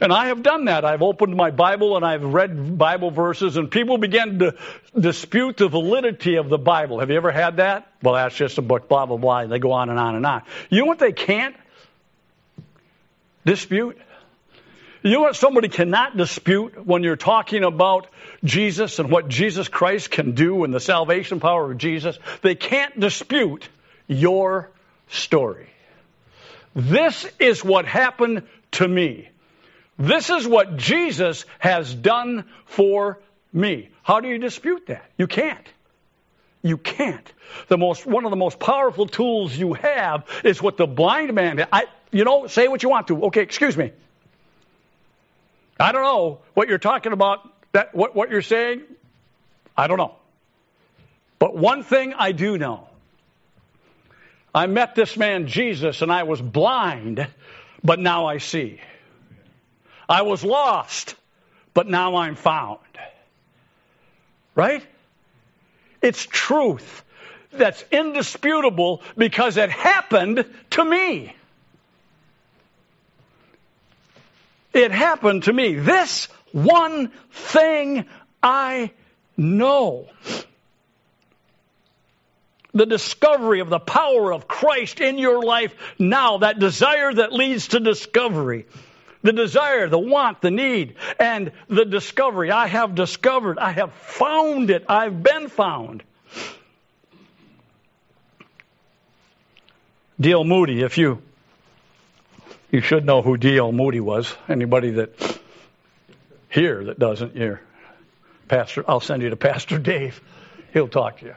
And 0.00 0.12
I 0.12 0.26
have 0.26 0.42
done 0.42 0.66
that. 0.66 0.84
I've 0.84 1.02
opened 1.02 1.34
my 1.34 1.50
Bible 1.50 1.96
and 1.96 2.04
I've 2.04 2.22
read 2.22 2.78
Bible 2.78 3.10
verses, 3.10 3.56
and 3.56 3.70
people 3.70 3.98
begin 3.98 4.38
to 4.38 4.54
dispute 4.98 5.56
the 5.56 5.68
validity 5.68 6.36
of 6.36 6.48
the 6.48 6.58
Bible. 6.58 7.00
Have 7.00 7.10
you 7.10 7.16
ever 7.16 7.32
had 7.32 7.56
that? 7.56 7.92
Well, 8.02 8.14
that's 8.14 8.36
just 8.36 8.58
a 8.58 8.62
book, 8.62 8.88
blah, 8.88 9.06
blah, 9.06 9.16
blah. 9.16 9.46
They 9.46 9.58
go 9.58 9.72
on 9.72 9.90
and 9.90 9.98
on 9.98 10.14
and 10.14 10.24
on. 10.24 10.42
You 10.68 10.80
know 10.80 10.86
what 10.86 11.00
they 11.00 11.12
can't 11.12 11.56
dispute? 13.44 13.98
You 15.02 15.12
know 15.12 15.20
what 15.20 15.36
somebody 15.36 15.68
cannot 15.68 16.16
dispute 16.16 16.86
when 16.86 17.02
you're 17.02 17.16
talking 17.16 17.64
about 17.64 18.08
Jesus 18.44 18.98
and 18.98 19.10
what 19.10 19.28
Jesus 19.28 19.68
Christ 19.68 20.10
can 20.10 20.32
do 20.32 20.64
and 20.64 20.74
the 20.74 20.80
salvation 20.80 21.40
power 21.40 21.72
of 21.72 21.78
Jesus? 21.78 22.18
They 22.42 22.54
can't 22.54 23.00
dispute 23.00 23.66
your 24.06 24.70
story. 25.08 25.70
This 26.74 27.26
is 27.38 27.64
what 27.64 27.86
happened 27.86 28.42
to 28.72 28.86
me. 28.86 29.30
This 29.98 30.28
is 30.28 30.46
what 30.46 30.76
Jesus 30.76 31.46
has 31.58 31.94
done 31.94 32.44
for 32.66 33.18
me. 33.52 33.88
How 34.02 34.20
do 34.20 34.28
you 34.28 34.38
dispute 34.38 34.86
that? 34.86 35.10
You 35.16 35.26
can't. 35.26 35.66
You 36.62 36.76
can't. 36.76 37.32
The 37.68 37.78
most, 37.78 38.04
one 38.04 38.26
of 38.26 38.30
the 38.30 38.36
most 38.36 38.58
powerful 38.58 39.06
tools 39.06 39.56
you 39.56 39.72
have 39.74 40.24
is 40.44 40.62
what 40.62 40.76
the 40.76 40.86
blind 40.86 41.32
man. 41.32 41.66
I, 41.72 41.86
you 42.12 42.24
know, 42.24 42.48
say 42.48 42.68
what 42.68 42.82
you 42.82 42.90
want 42.90 43.08
to. 43.08 43.24
Okay, 43.26 43.40
excuse 43.40 43.76
me. 43.78 43.92
I 45.80 45.92
don't 45.92 46.02
know 46.02 46.40
what 46.54 46.68
you're 46.68 46.78
talking 46.78 47.12
about. 47.12 47.40
That 47.72 47.94
what 47.94 48.14
what 48.14 48.30
you're 48.30 48.42
saying. 48.42 48.82
I 49.76 49.86
don't 49.86 49.98
know. 49.98 50.14
But 51.38 51.56
one 51.56 51.82
thing 51.82 52.12
I 52.12 52.32
do 52.32 52.58
know 52.58 52.90
I 54.54 54.66
met 54.66 54.94
this 54.94 55.16
man 55.16 55.46
Jesus 55.46 56.02
and 56.02 56.12
I 56.12 56.24
was 56.24 56.40
blind, 56.40 57.26
but 57.84 57.98
now 57.98 58.26
I 58.26 58.38
see. 58.38 58.80
I 60.08 60.22
was 60.22 60.42
lost, 60.44 61.14
but 61.72 61.86
now 61.86 62.16
I'm 62.16 62.34
found. 62.34 62.78
Right? 64.56 64.84
It's 66.02 66.26
truth 66.26 67.04
that's 67.52 67.84
indisputable 67.92 69.02
because 69.16 69.56
it 69.56 69.70
happened 69.70 70.44
to 70.70 70.84
me. 70.84 71.34
It 74.72 74.92
happened 74.92 75.44
to 75.44 75.52
me. 75.52 75.74
This 75.74 76.26
one 76.52 77.12
thing 77.30 78.06
I 78.42 78.92
know 79.36 80.08
the 82.72 82.86
discovery 82.86 83.60
of 83.60 83.68
the 83.68 83.80
power 83.80 84.32
of 84.32 84.46
Christ 84.46 85.00
in 85.00 85.18
your 85.18 85.42
life 85.42 85.74
now, 85.98 86.38
that 86.38 86.58
desire 86.58 87.12
that 87.12 87.32
leads 87.32 87.68
to 87.68 87.80
discovery. 87.80 88.66
The 89.22 89.32
desire, 89.32 89.88
the 89.88 89.98
want, 89.98 90.40
the 90.40 90.50
need, 90.50 90.94
and 91.18 91.52
the 91.68 91.84
discovery. 91.84 92.50
I 92.50 92.68
have 92.68 92.94
discovered, 92.94 93.58
I 93.58 93.72
have 93.72 93.92
found 93.92 94.70
it, 94.70 94.84
I've 94.88 95.22
been 95.22 95.48
found. 95.48 96.02
D.L. 100.18 100.44
Moody, 100.44 100.82
if 100.82 100.96
you 100.96 101.22
you 102.70 102.80
should 102.80 103.04
know 103.04 103.22
who 103.22 103.36
D.L. 103.36 103.72
Moody 103.72 104.00
was. 104.00 104.34
Anybody 104.48 104.90
that 104.92 105.38
here 106.48 106.84
that 106.84 106.98
doesn't, 106.98 107.36
here, 107.36 107.60
Pastor, 108.48 108.84
I'll 108.86 109.00
send 109.00 109.22
you 109.22 109.30
to 109.30 109.36
Pastor 109.36 109.78
Dave. 109.78 110.20
He'll 110.72 110.88
talk 110.88 111.18
to 111.20 111.26
you. 111.26 111.34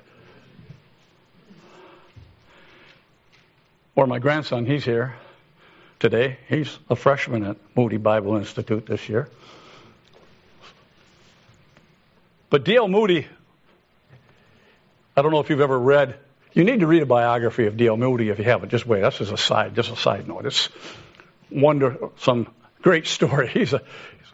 Or 3.96 4.08
my 4.08 4.20
grandson, 4.20 4.66
he's 4.66 4.84
here 4.84 5.16
today. 6.00 6.38
He's 6.50 6.78
a 6.90 6.96
freshman 6.96 7.44
at 7.44 7.58
Moody 7.76 7.98
Bible 7.98 8.36
Institute 8.36 8.86
this 8.86 9.08
year. 9.08 9.30
But 12.50 12.66
D.L. 12.66 12.88
Moody, 12.88 13.28
I 15.16 15.22
don't 15.22 15.32
know 15.32 15.40
if 15.40 15.50
you've 15.50 15.62
ever 15.62 15.78
read, 15.78 16.18
you 16.54 16.64
need 16.64 16.82
to 16.82 16.88
read 16.88 17.02
a 17.02 17.08
biography 17.08 17.68
of 17.68 17.78
D.L. 17.78 17.98
Moody 17.98 18.30
if 18.30 18.38
you 18.38 18.46
haven't. 18.46 18.70
Just 18.70 18.86
wait, 18.86 19.02
that's 19.02 19.18
just 19.18 19.32
a 19.32 19.38
side, 19.38 19.76
just 19.76 19.92
a 19.92 19.96
side 19.96 20.28
note. 20.28 20.46
It's 20.46 20.70
wonder, 21.52 21.98
some 22.18 22.48
great 22.82 23.08
story. 23.18 23.48
He's 23.48 23.74
a, 23.74 23.82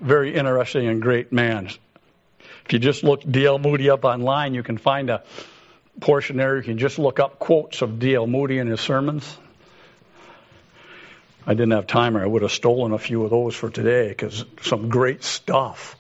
very 0.02 0.34
interesting 0.36 0.88
and 0.88 1.02
great 1.02 1.32
man. 1.32 1.68
If 2.66 2.74
you 2.74 2.80
just 2.80 3.04
look 3.04 3.22
D.L. 3.30 3.60
Moody 3.60 3.90
up 3.90 4.06
online, 4.06 4.54
you 4.54 4.64
can 4.64 4.78
find 4.78 5.10
a 5.10 5.24
portion 6.00 6.38
there. 6.38 6.58
You 6.58 6.64
can 6.64 6.78
just 6.78 7.00
look 7.00 7.20
up 7.20 7.40
quotes 7.40 7.82
of 7.82 8.00
D.L. 8.00 8.28
Moody 8.28 8.60
and 8.60 8.70
his 8.70 8.80
sermons. 8.80 9.38
I 11.46 11.54
didn't 11.54 11.72
have 11.72 11.88
time, 11.88 12.16
or 12.16 12.24
I 12.24 12.28
would 12.28 12.44
have 12.44 12.52
stolen 12.52 12.92
a 12.92 13.00
few 13.00 13.24
of 13.24 13.32
those 13.32 13.56
for 13.56 13.70
today 13.70 14.10
because 14.10 14.46
some 14.62 14.90
great 14.90 15.24
stuff. 15.24 15.96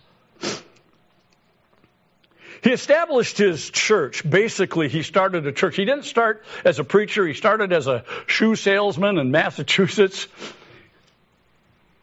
He 2.61 2.71
established 2.71 3.37
his 3.37 3.69
church. 3.69 4.29
Basically, 4.29 4.89
he 4.89 5.01
started 5.01 5.47
a 5.47 5.53
church. 5.53 5.77
He 5.77 5.85
didn't 5.85 6.03
start 6.03 6.43
as 6.65 6.77
a 6.77 6.83
preacher, 6.83 7.25
he 7.25 7.33
started 7.33 7.71
as 7.71 7.87
a 7.87 8.03
shoe 8.27 8.55
salesman 8.55 9.17
in 9.17 9.31
Massachusetts. 9.31 10.27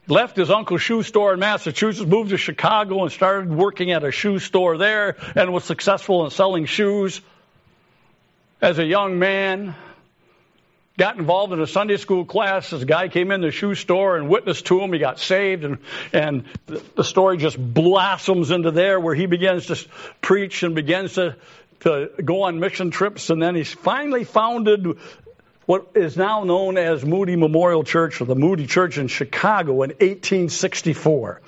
Left 0.07 0.37
his 0.37 0.49
uncle's 0.49 0.81
shoe 0.81 1.03
store 1.03 1.33
in 1.33 1.39
Massachusetts, 1.39 2.07
moved 2.07 2.29
to 2.29 2.37
Chicago, 2.37 3.03
and 3.03 3.11
started 3.11 3.53
working 3.53 3.91
at 3.91 4.03
a 4.05 4.11
shoe 4.11 4.39
store 4.39 4.77
there 4.77 5.17
and 5.35 5.51
was 5.51 5.65
successful 5.65 6.23
in 6.23 6.31
selling 6.31 6.65
shoes. 6.65 7.19
As 8.61 8.79
a 8.79 8.85
young 8.85 9.19
man, 9.19 9.75
got 10.97 11.17
involved 11.17 11.53
in 11.53 11.61
a 11.61 11.67
Sunday 11.67 11.97
school 11.97 12.25
class. 12.25 12.69
This 12.69 12.83
guy 12.83 13.07
came 13.07 13.31
in 13.31 13.41
the 13.41 13.51
shoe 13.51 13.75
store 13.75 14.17
and 14.17 14.29
witnessed 14.29 14.65
to 14.67 14.81
him. 14.81 14.91
He 14.93 14.99
got 14.99 15.19
saved, 15.19 15.63
and 15.63 15.77
and 16.13 16.45
the 16.95 17.03
story 17.03 17.37
just 17.37 17.57
blossoms 17.57 18.49
into 18.49 18.71
there 18.71 18.99
where 18.99 19.13
he 19.13 19.25
begins 19.25 19.67
to 19.67 19.77
preach 20.21 20.63
and 20.63 20.73
begins 20.73 21.13
to 21.13 21.35
to 21.81 22.09
go 22.23 22.43
on 22.43 22.59
mission 22.59 22.91
trips, 22.91 23.29
and 23.29 23.41
then 23.41 23.55
he's 23.55 23.71
finally 23.71 24.23
founded 24.23 24.97
what 25.67 25.89
is 25.95 26.15
now 26.15 26.45
known 26.45 26.77
as 26.77 27.05
Moody 27.05 27.35
Memorial 27.35 27.83
Church 27.83 28.21
or 28.21 28.25
the 28.25 28.35
Moody 28.35 28.65
Church 28.67 28.97
in 28.97 29.09
Chicago 29.09 29.83
in 29.83 29.89
1864. 29.89 31.41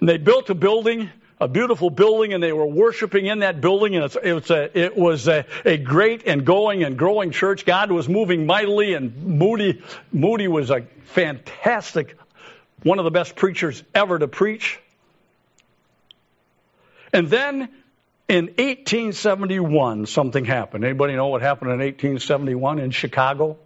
And 0.00 0.08
they 0.08 0.16
built 0.16 0.48
a 0.48 0.54
building, 0.54 1.10
a 1.38 1.46
beautiful 1.46 1.90
building, 1.90 2.32
and 2.32 2.42
they 2.42 2.54
were 2.54 2.66
worshiping 2.66 3.26
in 3.26 3.40
that 3.40 3.60
building. 3.60 3.94
And 3.94 4.04
it 4.24 4.32
was, 4.32 4.50
a, 4.50 4.78
it 4.78 4.96
was 4.96 5.28
a, 5.28 5.44
a 5.66 5.76
great 5.76 6.26
and 6.26 6.46
going 6.46 6.82
and 6.82 6.96
growing 6.96 7.30
church. 7.30 7.66
God 7.66 7.92
was 7.92 8.08
moving 8.08 8.46
mightily, 8.46 8.94
and 8.94 9.14
Moody, 9.38 9.82
Moody 10.12 10.48
was 10.48 10.70
a 10.70 10.86
fantastic, 11.08 12.16
one 12.82 12.98
of 12.98 13.04
the 13.04 13.10
best 13.10 13.36
preachers 13.36 13.82
ever 13.94 14.18
to 14.18 14.28
preach. 14.28 14.80
And 17.12 17.28
then 17.28 17.68
in 18.28 18.46
1871, 18.46 20.06
something 20.06 20.44
happened. 20.44 20.84
Anybody 20.84 21.14
know 21.14 21.28
what 21.28 21.42
happened 21.42 21.70
in 21.72 21.78
1871 21.78 22.78
in 22.78 22.90
Chicago? 22.90 23.58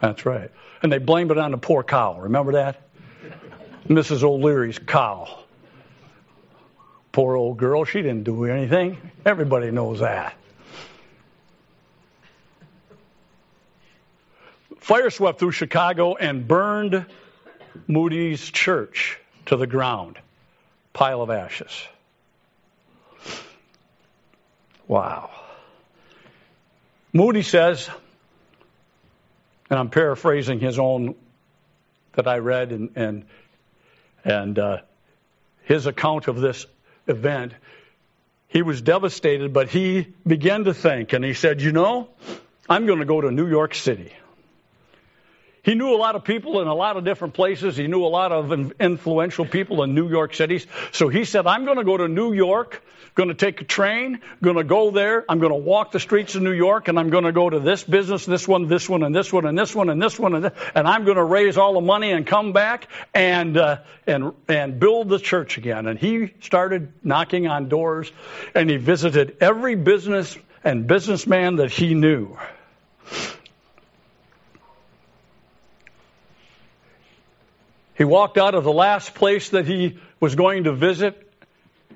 That's 0.00 0.24
right. 0.24 0.50
And 0.82 0.92
they 0.92 0.98
blamed 0.98 1.30
it 1.30 1.38
on 1.38 1.50
the 1.50 1.58
poor 1.58 1.82
cow. 1.82 2.20
Remember 2.20 2.52
that? 2.52 2.82
Mrs. 3.88 4.22
O'Leary's 4.22 4.78
cow. 4.78 5.40
Poor 7.12 7.34
old 7.34 7.56
girl, 7.56 7.84
she 7.84 8.02
didn't 8.02 8.24
do 8.24 8.44
anything. 8.44 8.98
Everybody 9.24 9.70
knows 9.70 10.00
that. 10.00 10.34
Fire 14.80 15.10
swept 15.10 15.40
through 15.40 15.52
Chicago 15.52 16.14
and 16.14 16.46
burned 16.46 17.06
Moody's 17.88 18.50
church 18.50 19.18
to 19.46 19.56
the 19.56 19.66
ground. 19.66 20.18
Pile 20.92 21.22
of 21.22 21.30
ashes. 21.30 21.72
Wow. 24.88 25.30
Moody 27.12 27.42
says, 27.42 27.88
and 29.70 29.78
I'm 29.78 29.90
paraphrasing 29.90 30.60
his 30.60 30.78
own 30.78 31.14
that 32.12 32.26
I 32.28 32.38
read 32.38 32.72
and 32.72 32.90
and 32.96 33.24
and 34.24 34.58
uh, 34.58 34.78
his 35.64 35.86
account 35.86 36.28
of 36.28 36.40
this 36.40 36.66
event. 37.06 37.52
He 38.48 38.62
was 38.62 38.80
devastated, 38.80 39.52
but 39.52 39.68
he 39.68 40.08
began 40.26 40.64
to 40.64 40.74
think, 40.74 41.12
and 41.12 41.24
he 41.24 41.34
said, 41.34 41.60
"You 41.60 41.72
know, 41.72 42.08
I'm 42.68 42.86
going 42.86 43.00
to 43.00 43.04
go 43.04 43.20
to 43.20 43.30
New 43.30 43.48
York 43.48 43.74
City." 43.74 44.12
He 45.66 45.74
knew 45.74 45.92
a 45.92 45.98
lot 45.98 46.14
of 46.14 46.22
people 46.22 46.60
in 46.60 46.68
a 46.68 46.74
lot 46.74 46.96
of 46.96 47.04
different 47.04 47.34
places. 47.34 47.76
He 47.76 47.88
knew 47.88 48.04
a 48.04 48.06
lot 48.06 48.30
of 48.30 48.52
influential 48.80 49.44
people 49.44 49.82
in 49.82 49.96
New 49.96 50.08
York 50.08 50.32
cities. 50.32 50.64
So 50.92 51.08
he 51.08 51.24
said, 51.24 51.48
I'm 51.48 51.64
going 51.64 51.78
to 51.78 51.82
go 51.82 51.96
to 51.96 52.06
New 52.06 52.34
York, 52.34 52.84
going 53.16 53.30
to 53.30 53.34
take 53.34 53.60
a 53.62 53.64
train, 53.64 54.20
going 54.40 54.58
to 54.58 54.62
go 54.62 54.92
there. 54.92 55.24
I'm 55.28 55.40
going 55.40 55.50
to 55.50 55.58
walk 55.58 55.90
the 55.90 55.98
streets 55.98 56.36
of 56.36 56.42
New 56.42 56.52
York 56.52 56.86
and 56.86 57.00
I'm 57.00 57.10
going 57.10 57.24
to 57.24 57.32
go 57.32 57.50
to 57.50 57.58
this 57.58 57.82
business, 57.82 58.24
this 58.24 58.46
one, 58.46 58.68
this 58.68 58.88
one, 58.88 59.02
and 59.02 59.12
this 59.12 59.32
one, 59.32 59.44
and 59.44 59.58
this 59.58 59.74
one, 59.74 59.90
and 59.90 60.00
this 60.00 60.16
one, 60.20 60.34
and, 60.36 60.44
this, 60.44 60.52
and 60.76 60.86
I'm 60.86 61.04
going 61.04 61.16
to 61.16 61.24
raise 61.24 61.56
all 61.56 61.74
the 61.74 61.80
money 61.80 62.12
and 62.12 62.24
come 62.24 62.52
back 62.52 62.86
and, 63.12 63.56
uh, 63.56 63.78
and, 64.06 64.34
and 64.46 64.78
build 64.78 65.08
the 65.08 65.18
church 65.18 65.58
again. 65.58 65.88
And 65.88 65.98
he 65.98 66.32
started 66.42 66.92
knocking 67.02 67.48
on 67.48 67.68
doors 67.68 68.12
and 68.54 68.70
he 68.70 68.76
visited 68.76 69.38
every 69.40 69.74
business 69.74 70.38
and 70.62 70.86
businessman 70.86 71.56
that 71.56 71.72
he 71.72 71.94
knew. 71.94 72.38
He 77.96 78.04
walked 78.04 78.36
out 78.36 78.54
of 78.54 78.64
the 78.64 78.72
last 78.72 79.14
place 79.14 79.50
that 79.50 79.66
he 79.66 79.98
was 80.20 80.34
going 80.34 80.64
to 80.64 80.72
visit 80.72 81.22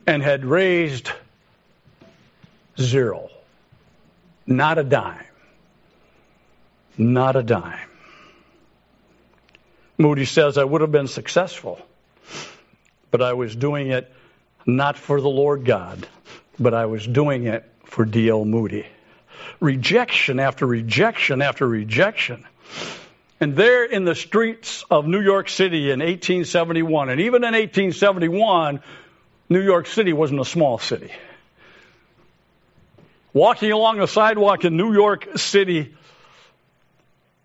and 0.07 0.23
had 0.23 0.45
raised 0.45 1.11
zero. 2.79 3.31
Not 4.47 4.79
a 4.79 4.85
dime. 4.85 5.25
Not 6.97 7.37
a 7.37 7.43
dime. 7.43 7.89
Moody 9.99 10.25
says, 10.25 10.57
I 10.57 10.65
would 10.65 10.81
have 10.81 10.93
been 10.93 11.09
successful, 11.09 11.79
but 13.11 13.21
I 13.21 13.35
was 13.35 13.55
doing 13.55 13.91
it 13.91 14.11
not 14.65 14.97
for 14.97 15.21
the 15.21 15.29
Lord 15.29 15.67
God, 15.67 16.07
but 16.59 16.73
I 16.73 16.87
was 16.87 17.07
doing 17.07 17.45
it 17.45 17.71
for 17.85 18.07
D.L. 18.07 18.47
Moody. 18.47 18.87
Rejection 19.61 20.41
after 20.41 20.67
rejection 20.67 21.43
after 21.43 21.67
rejection. 21.67 22.47
And 23.41 23.57
there 23.57 23.85
in 23.85 24.05
the 24.05 24.15
streets 24.15 24.85
of 24.91 25.07
New 25.07 25.23
York 25.23 25.49
City 25.49 25.91
in 25.91 26.01
1871, 26.01 27.09
and 27.09 27.21
even 27.23 27.37
in 27.43 27.55
1871, 27.55 28.83
New 29.49 29.63
York 29.63 29.87
City 29.87 30.13
wasn't 30.13 30.41
a 30.41 30.45
small 30.45 30.79
city. 30.79 31.11
Walking 33.33 33.73
along 33.73 33.99
the 33.99 34.07
sidewalk 34.07 34.65
in 34.65 34.77
New 34.77 34.93
York 34.93 35.39
City, 35.39 35.95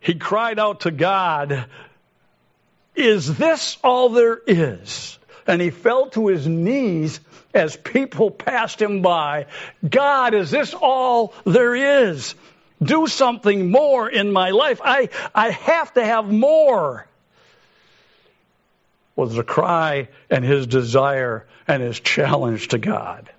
he 0.02 0.16
cried 0.16 0.60
out 0.60 0.82
to 0.82 0.92
God, 0.92 1.66
Is 2.96 3.38
this 3.38 3.78
all 3.82 4.10
there 4.10 4.40
is? 4.46 5.18
And 5.48 5.62
he 5.62 5.70
fell 5.70 6.10
to 6.10 6.28
his 6.28 6.46
knees 6.46 7.20
as 7.54 7.78
people 7.78 8.32
passed 8.32 8.82
him 8.82 9.02
by. 9.02 9.46
God, 9.88 10.34
is 10.34 10.52
this 10.52 10.74
all 10.74 11.34
there 11.46 11.76
is? 11.76 12.36
Do 12.86 13.08
something 13.08 13.72
more 13.72 14.10
in 14.10 14.32
my 14.32 14.52
life. 14.52 14.82
I, 14.84 15.10
I 15.34 15.50
have 15.52 15.94
to 15.94 16.06
have 16.06 16.32
more. 16.32 17.08
Was 19.16 19.34
the 19.34 19.44
cry 19.44 20.10
and 20.30 20.44
his 20.44 20.68
desire 20.68 21.46
and 21.68 21.82
his 21.82 22.00
challenge 22.00 22.70
to 22.70 22.78
God. 22.78 23.30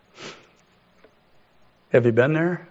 Have 1.90 2.06
you 2.06 2.12
been 2.12 2.32
there? 2.32 2.66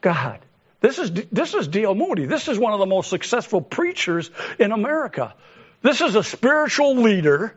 God. 0.00 0.40
This 0.80 0.98
is, 0.98 1.10
this 1.10 1.54
is 1.54 1.66
D.L. 1.68 1.94
Moody. 1.94 2.26
This 2.26 2.48
is 2.48 2.58
one 2.58 2.72
of 2.72 2.78
the 2.78 2.86
most 2.86 3.08
successful 3.10 3.60
preachers 3.60 4.30
in 4.58 4.70
America. 4.70 5.34
This 5.82 6.00
is 6.00 6.14
a 6.14 6.22
spiritual 6.22 6.96
leader 6.96 7.56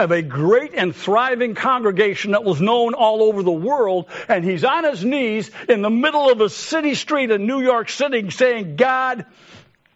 of 0.00 0.10
a 0.12 0.22
great 0.22 0.72
and 0.74 0.96
thriving 0.96 1.54
congregation 1.54 2.32
that 2.32 2.42
was 2.42 2.60
known 2.60 2.94
all 2.94 3.22
over 3.22 3.42
the 3.42 3.52
world, 3.52 4.06
and 4.28 4.44
he's 4.44 4.64
on 4.64 4.84
his 4.84 5.04
knees 5.04 5.50
in 5.68 5.82
the 5.82 5.90
middle 5.90 6.30
of 6.30 6.40
a 6.40 6.48
city 6.48 6.94
street 6.94 7.30
in 7.30 7.46
New 7.46 7.60
York 7.60 7.90
City 7.90 8.30
saying, 8.30 8.76
God, 8.76 9.26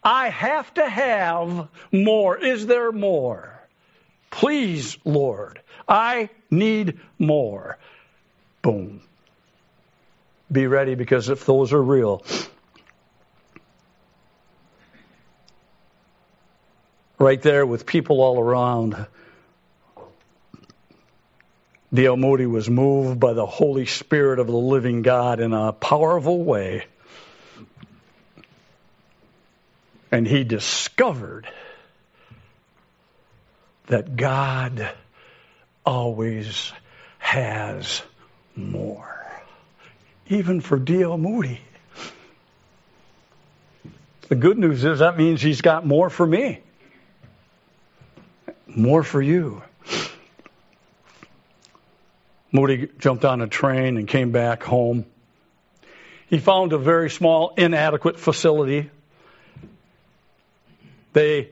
I 0.03 0.29
have 0.29 0.71
to 0.75 0.87
have 0.87 1.69
more. 1.91 2.37
Is 2.37 2.67
there 2.67 2.91
more? 2.91 3.51
Please, 4.29 4.97
Lord, 5.03 5.59
I 5.87 6.29
need 6.51 6.99
more. 7.17 7.77
Boom. 8.61 9.01
Be 10.51 10.67
ready 10.67 10.93
because 10.93 11.29
if 11.29 11.45
those 11.45 11.73
are 11.73 11.81
real, 11.81 12.23
right 17.17 17.41
there 17.41 17.65
with 17.65 17.87
people 17.87 18.21
all 18.21 18.39
around, 18.39 19.07
D.L. 21.95 22.17
Moody 22.17 22.45
was 22.45 22.69
moved 22.69 23.19
by 23.19 23.33
the 23.33 23.45
Holy 23.45 23.85
Spirit 23.85 24.39
of 24.39 24.47
the 24.47 24.53
living 24.53 25.01
God 25.01 25.39
in 25.39 25.53
a 25.53 25.71
powerful 25.71 26.43
way. 26.43 26.85
And 30.11 30.27
he 30.27 30.43
discovered 30.43 31.47
that 33.87 34.15
God 34.15 34.91
always 35.85 36.71
has 37.19 38.01
more. 38.55 39.25
Even 40.27 40.61
for 40.61 40.77
D.L. 40.77 41.17
Moody. 41.17 41.61
The 44.27 44.35
good 44.35 44.57
news 44.57 44.83
is 44.83 44.99
that 44.99 45.17
means 45.17 45.41
he's 45.41 45.61
got 45.61 45.85
more 45.85 46.09
for 46.09 46.25
me, 46.25 46.61
more 48.67 49.03
for 49.03 49.21
you. 49.21 49.61
Moody 52.51 52.89
jumped 52.99 53.25
on 53.25 53.41
a 53.41 53.47
train 53.47 53.97
and 53.97 54.07
came 54.07 54.31
back 54.31 54.63
home. 54.63 55.05
He 56.27 56.39
found 56.39 56.73
a 56.73 56.77
very 56.77 57.09
small, 57.09 57.53
inadequate 57.57 58.19
facility. 58.19 58.89
They 61.13 61.49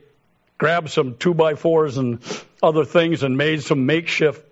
grabbed 0.58 0.90
some 0.90 1.16
two 1.18 1.34
by 1.34 1.56
fours 1.56 1.98
and 1.98 2.20
other 2.62 2.86
things 2.86 3.24
and 3.24 3.38
made 3.38 3.64
some 3.64 3.86
makeshift 3.86 4.46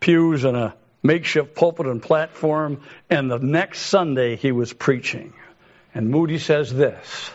pews 0.00 0.44
and 0.44 0.56
a 0.56 0.74
makeshift 1.02 1.54
pulpit 1.54 1.86
and 1.86 2.02
platform. 2.02 2.80
And 3.08 3.30
the 3.30 3.38
next 3.38 3.80
Sunday 3.80 4.36
he 4.36 4.52
was 4.52 4.72
preaching. 4.72 5.32
And 5.94 6.10
Moody 6.10 6.38
says 6.38 6.72
this 6.72 7.30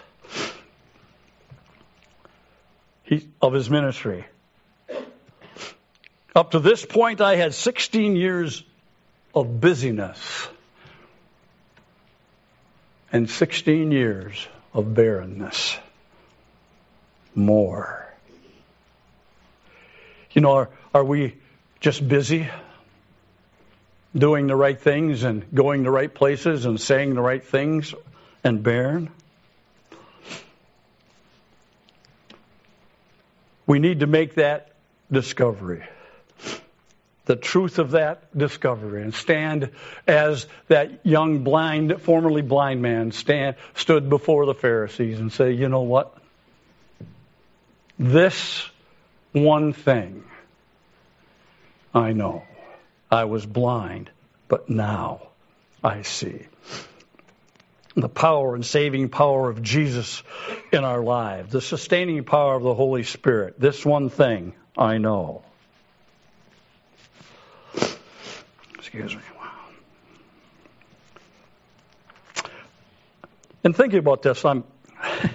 he, 3.04 3.28
of 3.42 3.54
his 3.54 3.70
ministry. 3.70 4.26
Up 6.36 6.52
to 6.52 6.60
this 6.60 6.86
point, 6.86 7.22
I 7.22 7.36
had 7.36 7.54
16 7.54 8.16
years 8.16 8.64
of 9.34 9.60
busyness 9.60 10.48
and 13.12 13.30
16 13.30 13.92
years 13.92 14.48
of 14.74 14.94
barrenness. 14.94 15.78
More. 17.36 18.08
You 20.32 20.42
know, 20.42 20.52
are, 20.52 20.70
are 20.94 21.04
we 21.04 21.38
just 21.80 22.08
busy? 22.08 22.50
doing 24.18 24.48
the 24.48 24.56
right 24.56 24.80
things 24.80 25.24
and 25.24 25.46
going 25.54 25.84
the 25.84 25.92
right 25.92 26.14
places 26.14 26.66
and 26.66 26.80
saying 26.80 27.14
the 27.14 27.22
right 27.22 27.46
things 27.46 27.94
and 28.44 28.64
barren? 28.64 29.10
We 33.66 33.80
need 33.80 34.00
to 34.00 34.08
make 34.08 34.36
that 34.36 34.72
discovery. 35.12 35.84
The 37.30 37.36
truth 37.36 37.78
of 37.78 37.92
that 37.92 38.36
discovery 38.36 39.04
and 39.04 39.14
stand 39.14 39.70
as 40.08 40.48
that 40.68 41.06
young 41.06 41.44
blind, 41.44 42.02
formerly 42.02 42.42
blind 42.42 42.82
man 42.82 43.12
stand, 43.12 43.56
stood 43.76 44.10
before 44.10 44.48
the 44.48 44.56
Pharisees 44.56 45.20
and 45.20 45.32
say, 45.32 45.52
you 45.52 45.70
know 45.70 45.84
what? 45.84 46.18
This 48.00 48.68
one 49.32 49.74
thing 49.74 50.24
I 51.94 52.14
know. 52.14 52.46
I 53.12 53.26
was 53.26 53.46
blind, 53.46 54.10
but 54.48 54.68
now 54.68 55.22
I 55.84 56.02
see. 56.02 56.48
The 57.94 58.10
power 58.10 58.56
and 58.56 58.66
saving 58.66 59.10
power 59.10 59.52
of 59.52 59.62
Jesus 59.62 60.24
in 60.72 60.84
our 60.84 61.04
lives, 61.04 61.52
the 61.52 61.62
sustaining 61.62 62.24
power 62.24 62.56
of 62.56 62.64
the 62.64 62.74
Holy 62.74 63.04
Spirit. 63.04 63.60
This 63.60 63.86
one 63.86 64.10
thing 64.10 64.56
I 64.76 64.98
know. 64.98 65.44
Excuse 68.92 69.16
me. 69.16 69.22
Wow. 69.38 69.52
And 73.64 73.76
thinking 73.76 74.00
about 74.00 74.24
this, 74.24 74.44
I'm 74.44 74.64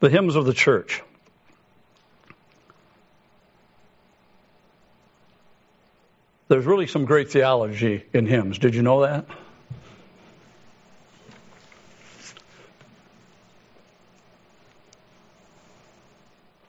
the 0.00 0.08
hymns 0.08 0.36
of 0.36 0.46
the 0.46 0.54
church. 0.54 1.02
There's 6.48 6.64
really 6.64 6.86
some 6.86 7.04
great 7.04 7.30
theology 7.30 8.06
in 8.14 8.24
hymns. 8.24 8.58
Did 8.58 8.74
you 8.74 8.80
know 8.80 9.02
that? 9.02 9.26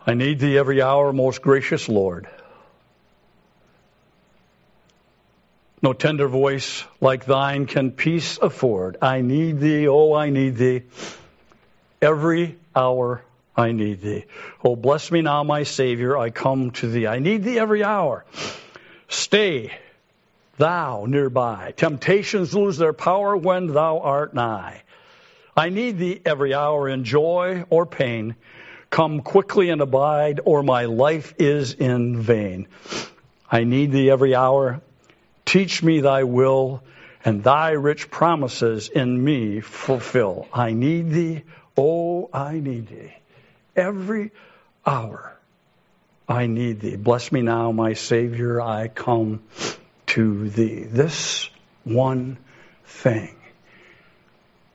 I 0.05 0.15
need 0.15 0.39
thee 0.39 0.57
every 0.57 0.81
hour, 0.81 1.13
most 1.13 1.41
gracious 1.41 1.87
Lord. 1.87 2.27
No 5.81 5.93
tender 5.93 6.27
voice 6.27 6.83
like 6.99 7.25
thine 7.25 7.65
can 7.65 7.91
peace 7.91 8.37
afford. 8.37 8.97
I 9.01 9.21
need 9.21 9.59
thee, 9.59 9.87
oh, 9.87 10.13
I 10.13 10.29
need 10.29 10.57
thee. 10.57 10.83
Every 12.01 12.57
hour 12.75 13.23
I 13.55 13.71
need 13.71 14.01
thee. 14.01 14.25
Oh, 14.63 14.75
bless 14.75 15.09
me 15.09 15.21
now, 15.21 15.43
my 15.43 15.63
Savior, 15.63 16.17
I 16.17 16.31
come 16.31 16.71
to 16.71 16.87
thee. 16.87 17.07
I 17.07 17.19
need 17.19 17.43
thee 17.43 17.59
every 17.59 17.83
hour. 17.83 18.25
Stay 19.07 19.71
thou 20.57 21.05
nearby. 21.07 21.73
Temptations 21.77 22.53
lose 22.53 22.77
their 22.77 22.93
power 22.93 23.35
when 23.37 23.67
thou 23.67 23.99
art 23.99 24.33
nigh. 24.33 24.83
I 25.55 25.69
need 25.69 25.97
thee 25.97 26.21
every 26.25 26.53
hour 26.53 26.89
in 26.89 27.05
joy 27.05 27.63
or 27.69 27.85
pain. 27.85 28.35
Come 28.89 29.21
quickly 29.21 29.69
and 29.69 29.81
abide, 29.81 30.41
or 30.43 30.63
my 30.63 30.85
life 30.85 31.33
is 31.37 31.73
in 31.73 32.17
vain. 32.17 32.67
I 33.49 33.63
need 33.63 33.91
thee 33.91 34.09
every 34.09 34.35
hour. 34.35 34.81
Teach 35.49 35.81
me 35.81 36.01
thy 36.01 36.25
will, 36.25 36.83
and 37.25 37.43
thy 37.43 37.71
rich 37.71 38.11
promises 38.11 38.87
in 38.87 39.23
me 39.23 39.61
fulfill. 39.61 40.47
I 40.53 40.73
need 40.73 41.09
thee, 41.09 41.41
oh, 41.75 42.29
I 42.31 42.59
need 42.59 42.85
thee. 42.85 43.15
Every 43.75 44.29
hour 44.85 45.35
I 46.27 46.45
need 46.45 46.81
thee. 46.81 46.97
Bless 46.97 47.31
me 47.31 47.41
now, 47.41 47.71
my 47.71 47.93
Savior, 47.93 48.61
I 48.61 48.89
come 48.89 49.41
to 50.13 50.49
thee. 50.49 50.83
This 50.83 51.49
one 51.83 52.37
thing 52.85 53.35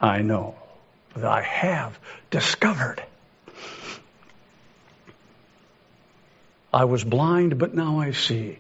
I 0.01 0.23
know 0.23 0.57
that 1.15 1.25
I 1.25 1.43
have 1.43 1.97
discovered. 2.33 3.01
I 6.73 6.87
was 6.87 7.05
blind, 7.05 7.61
but 7.61 7.77
now 7.77 8.01
I 8.01 8.11
see. 8.11 8.59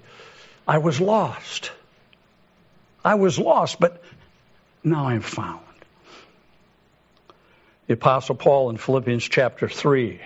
I 0.69 0.79
was 0.79 1.01
lost. 1.01 1.73
I 3.05 3.15
was 3.17 3.39
lost, 3.39 3.79
but 3.79 4.03
now 4.83 5.09
I'm 5.09 5.21
found. 5.21 5.61
The 7.87 7.95
Apostle 7.95 8.35
Paul 8.35 8.71
in 8.71 8.79
Philippians 8.79 9.25
chapter 9.25 9.69
3. 9.69 10.21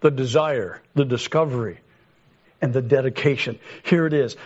The 0.00 0.10
desire, 0.10 0.82
the 0.94 1.04
discovery, 1.04 1.78
and 2.60 2.72
the 2.72 2.82
dedication. 2.82 3.58
Here 3.84 4.06
it 4.06 4.12
is. 4.12 4.36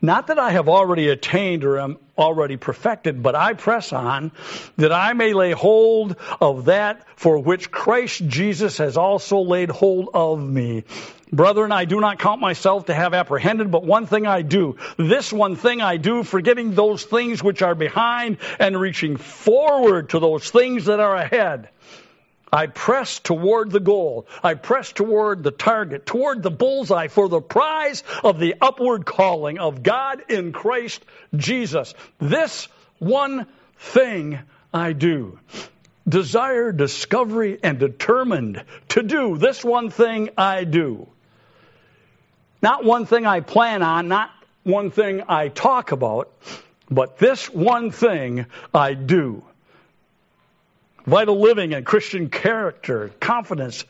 Not 0.00 0.28
that 0.28 0.38
I 0.38 0.50
have 0.50 0.68
already 0.68 1.08
attained 1.08 1.64
or 1.64 1.80
am 1.80 1.98
already 2.16 2.56
perfected, 2.56 3.22
but 3.22 3.34
I 3.34 3.54
press 3.54 3.92
on 3.92 4.32
that 4.76 4.92
I 4.92 5.12
may 5.12 5.32
lay 5.32 5.52
hold 5.52 6.16
of 6.40 6.66
that 6.66 7.04
for 7.16 7.38
which 7.38 7.70
Christ 7.70 8.26
Jesus 8.26 8.78
has 8.78 8.96
also 8.96 9.40
laid 9.40 9.70
hold 9.70 10.10
of 10.14 10.40
me. 10.40 10.84
Brethren, 11.32 11.72
I 11.72 11.84
do 11.84 12.00
not 12.00 12.18
count 12.18 12.40
myself 12.40 12.86
to 12.86 12.94
have 12.94 13.12
apprehended, 13.12 13.70
but 13.70 13.84
one 13.84 14.06
thing 14.06 14.26
I 14.26 14.42
do. 14.42 14.76
This 14.96 15.32
one 15.32 15.56
thing 15.56 15.82
I 15.82 15.98
do, 15.98 16.22
forgetting 16.22 16.74
those 16.74 17.04
things 17.04 17.42
which 17.42 17.60
are 17.60 17.74
behind 17.74 18.38
and 18.58 18.80
reaching 18.80 19.16
forward 19.16 20.10
to 20.10 20.20
those 20.20 20.50
things 20.50 20.86
that 20.86 21.00
are 21.00 21.14
ahead. 21.14 21.68
I 22.52 22.66
press 22.66 23.18
toward 23.18 23.70
the 23.70 23.80
goal. 23.80 24.26
I 24.42 24.54
press 24.54 24.92
toward 24.92 25.42
the 25.42 25.50
target, 25.50 26.06
toward 26.06 26.42
the 26.42 26.50
bullseye 26.50 27.08
for 27.08 27.28
the 27.28 27.40
prize 27.40 28.02
of 28.24 28.38
the 28.38 28.54
upward 28.60 29.04
calling 29.04 29.58
of 29.58 29.82
God 29.82 30.22
in 30.28 30.52
Christ 30.52 31.04
Jesus. 31.36 31.94
This 32.18 32.68
one 32.98 33.46
thing 33.78 34.38
I 34.72 34.92
do. 34.92 35.38
Desire, 36.08 36.72
discovery, 36.72 37.58
and 37.62 37.78
determined 37.78 38.64
to 38.90 39.02
do 39.02 39.36
this 39.36 39.62
one 39.62 39.90
thing 39.90 40.30
I 40.38 40.64
do. 40.64 41.06
Not 42.62 42.84
one 42.84 43.06
thing 43.06 43.26
I 43.26 43.40
plan 43.40 43.82
on, 43.82 44.08
not 44.08 44.30
one 44.64 44.90
thing 44.90 45.22
I 45.28 45.48
talk 45.48 45.92
about, 45.92 46.32
but 46.90 47.18
this 47.18 47.48
one 47.50 47.90
thing 47.90 48.46
I 48.72 48.94
do. 48.94 49.44
Vital 51.08 51.40
living 51.40 51.72
and 51.72 51.86
Christian 51.86 52.28
character, 52.28 53.10
confidence 53.18 53.86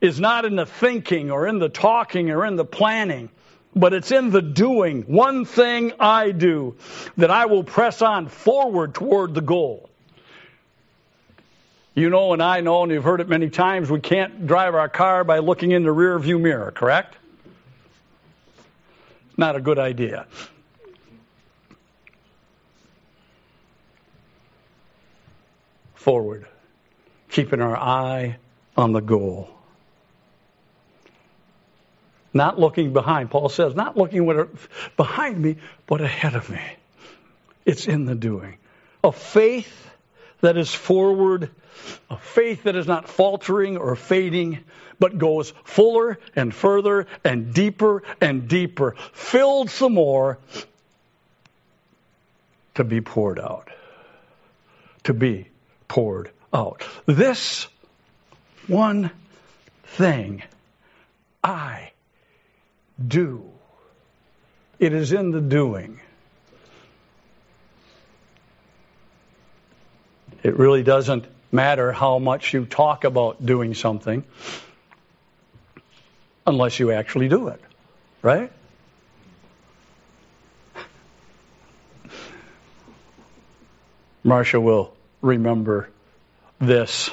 is 0.00 0.18
not 0.18 0.44
in 0.44 0.56
the 0.56 0.66
thinking 0.66 1.30
or 1.30 1.46
in 1.46 1.60
the 1.60 1.68
talking 1.68 2.32
or 2.32 2.44
in 2.44 2.56
the 2.56 2.64
planning, 2.64 3.28
but 3.76 3.92
it's 3.92 4.10
in 4.10 4.30
the 4.30 4.42
doing. 4.42 5.02
One 5.02 5.44
thing 5.44 5.92
I 6.00 6.32
do 6.32 6.74
that 7.16 7.30
I 7.30 7.46
will 7.46 7.62
press 7.62 8.02
on 8.02 8.26
forward 8.26 8.94
toward 8.94 9.34
the 9.34 9.40
goal. 9.40 9.88
You 11.94 12.10
know, 12.10 12.32
and 12.32 12.42
I 12.42 12.60
know, 12.60 12.82
and 12.82 12.90
you've 12.90 13.04
heard 13.04 13.20
it 13.20 13.28
many 13.28 13.48
times, 13.48 13.88
we 13.88 14.00
can't 14.00 14.44
drive 14.46 14.74
our 14.74 14.88
car 14.88 15.22
by 15.22 15.38
looking 15.38 15.70
in 15.70 15.84
the 15.84 15.92
rear 15.92 16.18
view 16.18 16.40
mirror, 16.40 16.72
correct? 16.72 17.14
Not 19.36 19.54
a 19.54 19.60
good 19.60 19.78
idea. 19.78 20.26
Forward, 26.02 26.46
keeping 27.30 27.60
our 27.60 27.76
eye 27.76 28.36
on 28.76 28.92
the 28.92 29.00
goal. 29.00 29.48
Not 32.34 32.58
looking 32.58 32.92
behind. 32.92 33.30
Paul 33.30 33.48
says, 33.48 33.74
not 33.74 33.96
looking 33.96 34.48
behind 34.96 35.40
me, 35.40 35.56
but 35.86 36.00
ahead 36.00 36.34
of 36.34 36.48
me. 36.50 36.62
It's 37.64 37.86
in 37.86 38.04
the 38.04 38.14
doing. 38.14 38.56
A 39.04 39.12
faith 39.12 39.90
that 40.40 40.56
is 40.56 40.72
forward, 40.72 41.50
a 42.10 42.16
faith 42.16 42.64
that 42.64 42.74
is 42.74 42.86
not 42.86 43.08
faltering 43.08 43.76
or 43.76 43.94
fading, 43.94 44.60
but 44.98 45.18
goes 45.18 45.52
fuller 45.64 46.18
and 46.34 46.54
further 46.54 47.06
and 47.22 47.54
deeper 47.54 48.02
and 48.20 48.48
deeper, 48.48 48.96
filled 49.12 49.70
some 49.70 49.94
more 49.94 50.38
to 52.74 52.84
be 52.84 53.00
poured 53.00 53.38
out. 53.38 53.68
To 55.04 55.14
be 55.14 55.48
poured 55.92 56.30
out. 56.54 56.82
This 57.04 57.68
one 58.66 59.10
thing 59.84 60.42
I 61.44 61.90
do. 63.06 63.44
It 64.78 64.94
is 64.94 65.12
in 65.12 65.32
the 65.32 65.40
doing. 65.42 66.00
It 70.42 70.56
really 70.56 70.82
doesn't 70.82 71.26
matter 71.52 71.92
how 71.92 72.18
much 72.18 72.54
you 72.54 72.64
talk 72.64 73.04
about 73.04 73.44
doing 73.44 73.74
something 73.74 74.24
unless 76.46 76.78
you 76.78 76.90
actually 76.90 77.28
do 77.28 77.48
it, 77.48 77.60
right? 78.22 78.50
Marcia 84.24 84.58
will 84.58 84.94
remember 85.22 85.88
this. 86.60 87.10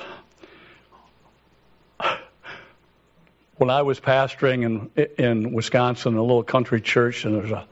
when 3.56 3.70
I 3.70 3.84
was 3.84 4.00
pastoring 4.00 4.64
in 4.64 5.08
in 5.18 5.54
Wisconsin, 5.54 6.16
a 6.16 6.22
little 6.22 6.44
country 6.44 6.82
church, 6.82 7.26
and 7.26 7.36
there's 7.36 7.52
a 7.52 7.66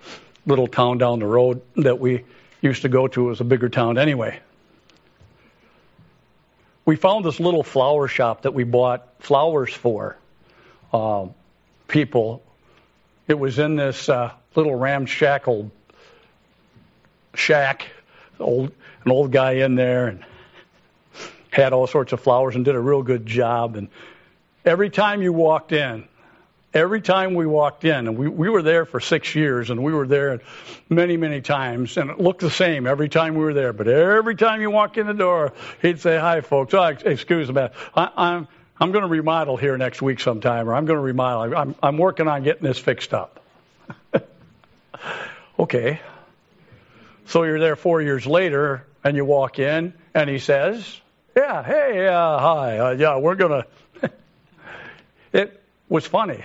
little 0.46 0.68
town 0.68 0.98
down 0.98 1.20
the 1.20 1.26
road 1.26 1.62
that 1.76 2.00
we 2.00 2.24
used 2.62 2.84
to 2.84 2.90
go 2.90 3.08
to. 3.08 3.26
It 3.26 3.30
was 3.30 3.42
a 3.42 3.46
bigger 3.46 3.70
town 3.70 3.98
anyway. 3.98 4.40
We 6.86 6.96
found 6.96 7.26
this 7.26 7.40
little 7.40 7.64
flower 7.64 8.08
shop 8.08 8.44
that 8.44 8.54
we 8.54 8.64
bought 8.64 9.08
flowers 9.20 9.74
for 9.74 10.18
uh, 10.94 11.28
people. 11.88 12.44
It 13.28 13.38
was 13.38 13.60
in 13.60 13.76
this 13.76 14.08
uh, 14.08 14.32
little 14.56 14.74
ramshackle 14.74 15.72
shack, 17.34 17.88
old 18.40 18.72
an 19.06 19.12
old 19.12 19.32
guy 19.32 19.54
in 19.54 19.76
there, 19.76 20.08
and 20.08 20.26
had 21.52 21.74
all 21.74 21.88
sorts 21.88 22.14
of 22.14 22.20
flowers 22.20 22.56
and 22.56 22.66
did 22.66 22.76
a 22.76 22.80
real 22.80 23.02
good 23.02 23.26
job. 23.26 23.76
And 23.76 23.90
every 24.66 24.90
time 24.90 25.22
you 25.22 25.34
walked 25.34 25.72
in, 25.72 26.08
every 26.74 27.02
time 27.02 27.34
we 27.34 27.46
walked 27.46 27.84
in, 27.86 28.08
and 28.08 28.18
we, 28.18 28.28
we 28.28 28.50
were 28.50 28.62
there 28.62 28.86
for 28.86 29.00
six 29.00 29.34
years, 29.34 29.70
and 29.70 29.84
we 29.84 29.94
were 29.94 30.08
there 30.08 30.42
many, 30.90 31.18
many 31.18 31.42
times, 31.42 31.98
and 31.98 32.10
it 32.10 32.20
looked 32.20 32.42
the 32.42 32.52
same 32.52 32.86
every 32.86 33.10
time 33.10 33.36
we 33.36 33.44
were 33.44 33.54
there. 33.54 33.74
But 33.74 33.88
every 33.88 34.36
time 34.36 34.62
you 34.62 34.70
walk 34.70 34.98
in 34.98 35.08
the 35.08 35.14
door, 35.14 35.54
he'd 35.82 36.00
say, 36.00 36.18
"Hi, 36.18 36.42
folks. 36.42 36.74
Oh, 36.74 36.84
excuse 36.84 37.52
me, 37.52 37.68
I, 37.96 38.10
I'm 38.16 38.48
I'm 38.80 38.92
going 38.92 39.04
to 39.04 39.10
remodel 39.10 39.58
here 39.58 39.78
next 39.78 40.02
week 40.02 40.20
sometime, 40.20 40.70
or 40.70 40.76
I'm 40.76 40.86
going 40.86 40.98
to 40.98 41.04
remodel. 41.04 41.56
I'm 41.58 41.76
I'm 41.82 41.98
working 41.98 42.28
on 42.28 42.44
getting 42.44 42.64
this 42.64 42.78
fixed 42.78 43.14
up." 43.14 43.44
okay. 45.60 46.00
So 47.28 47.44
you're 47.44 47.60
there 47.60 47.76
four 47.76 48.02
years 48.02 48.26
later, 48.26 48.86
and 49.04 49.18
you 49.18 49.26
walk 49.26 49.60
in, 49.60 49.94
and 50.14 50.30
he 50.30 50.40
says, 50.40 51.02
"Yeah, 51.36 51.62
hey, 51.62 52.08
uh, 52.08 52.40
hi, 52.40 52.78
uh, 52.78 52.92
yeah, 52.92 53.18
we're 53.18 53.36
gonna." 53.36 53.66
it 55.34 55.62
was 55.90 56.06
funny. 56.06 56.44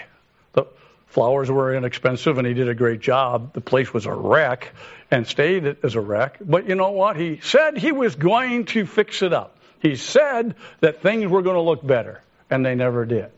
The 0.55 0.67
flowers 1.07 1.49
were 1.49 1.73
inexpensive, 1.73 2.37
and 2.39 2.47
he 2.47 2.55
did 2.55 2.69
a 2.69 2.75
great 2.75 2.99
job. 2.99 3.53
The 3.53 3.61
place 3.61 3.95
was 3.95 4.07
a 4.07 4.13
wreck, 4.13 4.73
and 5.09 5.25
stayed 5.25 5.77
as 5.85 5.95
a 5.95 6.01
wreck. 6.01 6.39
But 6.41 6.69
you 6.69 6.75
know 6.75 6.91
what? 6.91 7.17
He 7.17 7.39
said 7.43 7.79
he 7.79 7.93
was 7.93 8.17
going 8.17 8.65
to 8.67 8.85
fix 8.85 9.23
it 9.23 9.33
up. 9.33 9.59
He 9.81 9.95
said 9.95 10.57
that 10.81 11.01
things 11.01 11.31
were 11.31 11.43
going 11.43 11.57
to 11.57 11.63
look 11.63 11.87
better, 11.87 12.21
and 12.51 12.67
they 12.67 12.75
never 12.75 13.05
did. 13.05 13.31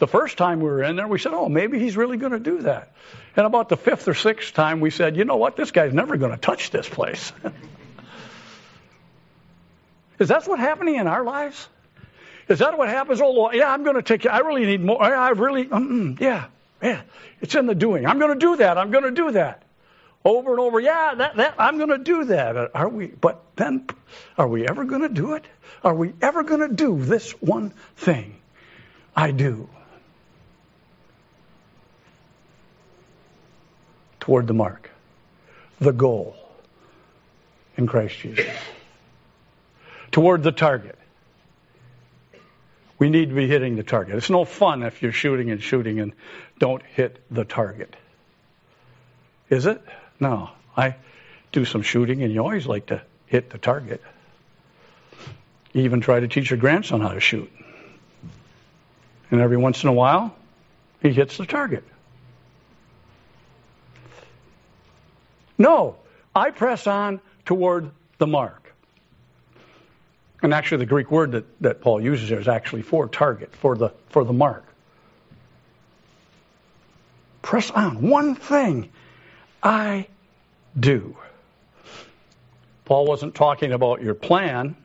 The 0.00 0.08
first 0.08 0.38
time 0.38 0.60
we 0.60 0.64
were 0.64 0.82
in 0.82 0.96
there, 0.96 1.06
we 1.06 1.18
said, 1.18 1.34
oh, 1.34 1.50
maybe 1.50 1.78
he's 1.78 1.94
really 1.94 2.16
going 2.16 2.32
to 2.32 2.40
do 2.40 2.62
that. 2.62 2.94
And 3.36 3.44
about 3.44 3.68
the 3.68 3.76
fifth 3.76 4.08
or 4.08 4.14
sixth 4.14 4.54
time, 4.54 4.80
we 4.80 4.88
said, 4.88 5.14
you 5.14 5.26
know 5.26 5.36
what? 5.36 5.56
This 5.56 5.72
guy's 5.72 5.92
never 5.92 6.16
going 6.16 6.32
to 6.32 6.38
touch 6.38 6.70
this 6.70 6.88
place. 6.88 7.34
Is 10.18 10.28
that 10.28 10.48
what's 10.48 10.58
happening 10.58 10.94
in 10.94 11.06
our 11.06 11.22
lives? 11.22 11.68
Is 12.48 12.60
that 12.60 12.78
what 12.78 12.88
happens? 12.88 13.20
Oh, 13.20 13.30
Lord, 13.30 13.54
yeah, 13.54 13.70
I'm 13.70 13.84
going 13.84 13.96
to 13.96 14.02
take 14.02 14.24
you. 14.24 14.30
I 14.30 14.38
really 14.38 14.64
need 14.64 14.80
more. 14.80 15.02
I 15.02 15.30
really, 15.30 15.68
yeah, 16.18 16.46
yeah. 16.82 17.02
It's 17.42 17.54
in 17.54 17.66
the 17.66 17.74
doing. 17.74 18.06
I'm 18.06 18.18
going 18.18 18.32
to 18.32 18.38
do 18.38 18.56
that. 18.56 18.78
I'm 18.78 18.90
going 18.90 19.04
to 19.04 19.10
do 19.10 19.32
that. 19.32 19.64
Over 20.24 20.52
and 20.52 20.60
over. 20.60 20.80
Yeah, 20.80 21.14
that, 21.14 21.36
that, 21.36 21.56
I'm 21.58 21.76
going 21.76 21.90
to 21.90 21.98
do 21.98 22.24
that. 22.24 22.70
Are 22.74 22.88
we, 22.88 23.08
but 23.08 23.42
then, 23.56 23.86
are 24.38 24.48
we 24.48 24.66
ever 24.66 24.84
going 24.84 25.02
to 25.02 25.10
do 25.10 25.34
it? 25.34 25.44
Are 25.84 25.94
we 25.94 26.14
ever 26.22 26.42
going 26.42 26.60
to 26.60 26.74
do 26.74 26.98
this 26.98 27.32
one 27.32 27.74
thing 27.96 28.36
I 29.14 29.30
do? 29.30 29.68
Toward 34.20 34.46
the 34.46 34.54
mark, 34.54 34.90
the 35.80 35.92
goal 35.92 36.36
in 37.76 37.86
Christ 37.86 38.18
Jesus, 38.18 38.46
toward 40.12 40.42
the 40.42 40.52
target. 40.52 40.96
We 42.98 43.08
need 43.08 43.30
to 43.30 43.34
be 43.34 43.46
hitting 43.46 43.76
the 43.76 43.82
target. 43.82 44.16
It's 44.16 44.28
no 44.28 44.44
fun 44.44 44.82
if 44.82 45.02
you're 45.02 45.10
shooting 45.10 45.50
and 45.50 45.62
shooting 45.62 46.00
and 46.00 46.12
don't 46.58 46.82
hit 46.82 47.18
the 47.30 47.46
target. 47.46 47.96
Is 49.48 49.64
it? 49.64 49.82
No. 50.20 50.50
I 50.76 50.96
do 51.50 51.64
some 51.64 51.80
shooting 51.80 52.22
and 52.22 52.32
you 52.32 52.40
always 52.40 52.66
like 52.66 52.86
to 52.86 53.00
hit 53.26 53.48
the 53.48 53.56
target. 53.56 54.02
You 55.72 55.84
even 55.84 56.02
try 56.02 56.20
to 56.20 56.28
teach 56.28 56.50
your 56.50 56.58
grandson 56.58 57.00
how 57.00 57.12
to 57.12 57.20
shoot. 57.20 57.50
And 59.30 59.40
every 59.40 59.56
once 59.56 59.82
in 59.82 59.88
a 59.88 59.92
while, 59.92 60.34
he 61.00 61.10
hits 61.10 61.38
the 61.38 61.46
target. 61.46 61.84
No, 65.60 65.96
I 66.34 66.52
press 66.52 66.86
on 66.86 67.20
toward 67.44 67.90
the 68.16 68.26
mark. 68.26 68.72
And 70.42 70.54
actually, 70.54 70.78
the 70.78 70.86
Greek 70.86 71.10
word 71.10 71.32
that, 71.32 71.44
that 71.60 71.82
Paul 71.82 72.00
uses 72.00 72.30
there 72.30 72.40
is 72.40 72.48
actually 72.48 72.80
for 72.80 73.06
target, 73.08 73.54
for 73.54 73.76
the, 73.76 73.90
for 74.08 74.24
the 74.24 74.32
mark. 74.32 74.64
Press 77.42 77.70
on. 77.70 78.08
One 78.08 78.36
thing 78.36 78.88
I 79.62 80.06
do. 80.78 81.14
Paul 82.86 83.04
wasn't 83.04 83.34
talking 83.34 83.72
about 83.72 84.00
your 84.00 84.14
plan. 84.14 84.76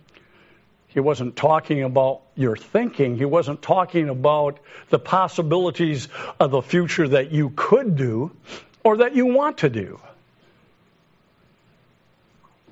He 0.90 1.00
wasn't 1.00 1.38
talking 1.38 1.84
about 1.84 2.24
your 2.36 2.58
thinking. 2.58 3.18
He 3.18 3.24
wasn't 3.24 3.62
talking 3.62 4.10
about 4.10 4.60
the 4.90 5.00
possibilities 5.00 6.10
of 6.38 6.52
the 6.52 6.62
future 6.62 7.08
that 7.08 7.32
you 7.32 7.52
could 7.56 7.96
do 7.96 8.32
or 8.84 8.98
that 8.98 9.16
you 9.16 9.28
want 9.28 9.60
to 9.60 9.70
do. 9.70 10.02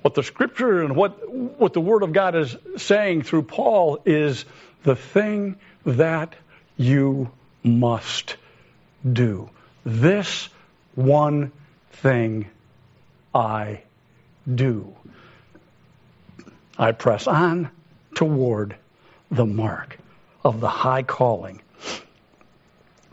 What 0.03 0.15
the 0.15 0.23
scripture 0.23 0.83
and 0.83 0.97
what, 0.97 1.29
what 1.33 1.71
the 1.71 1.79
word 1.79 2.03
of 2.03 2.11
God 2.11 2.35
is 2.35 2.57
saying 2.75 3.21
through 3.21 3.43
Paul 3.43 3.99
is 4.05 4.43
the 4.83 4.97
thing 4.97 5.55
that 5.85 6.35
you 6.75 7.31
must 7.63 8.35
do. 9.09 9.49
This 9.85 10.49
one 10.95 11.53
thing 11.93 12.49
I 13.33 13.83
do. 14.53 14.93
I 16.77 16.91
press 16.91 17.25
on 17.25 17.69
toward 18.13 18.75
the 19.31 19.45
mark 19.45 19.97
of 20.43 20.59
the 20.59 20.67
high 20.67 21.03
calling 21.03 21.61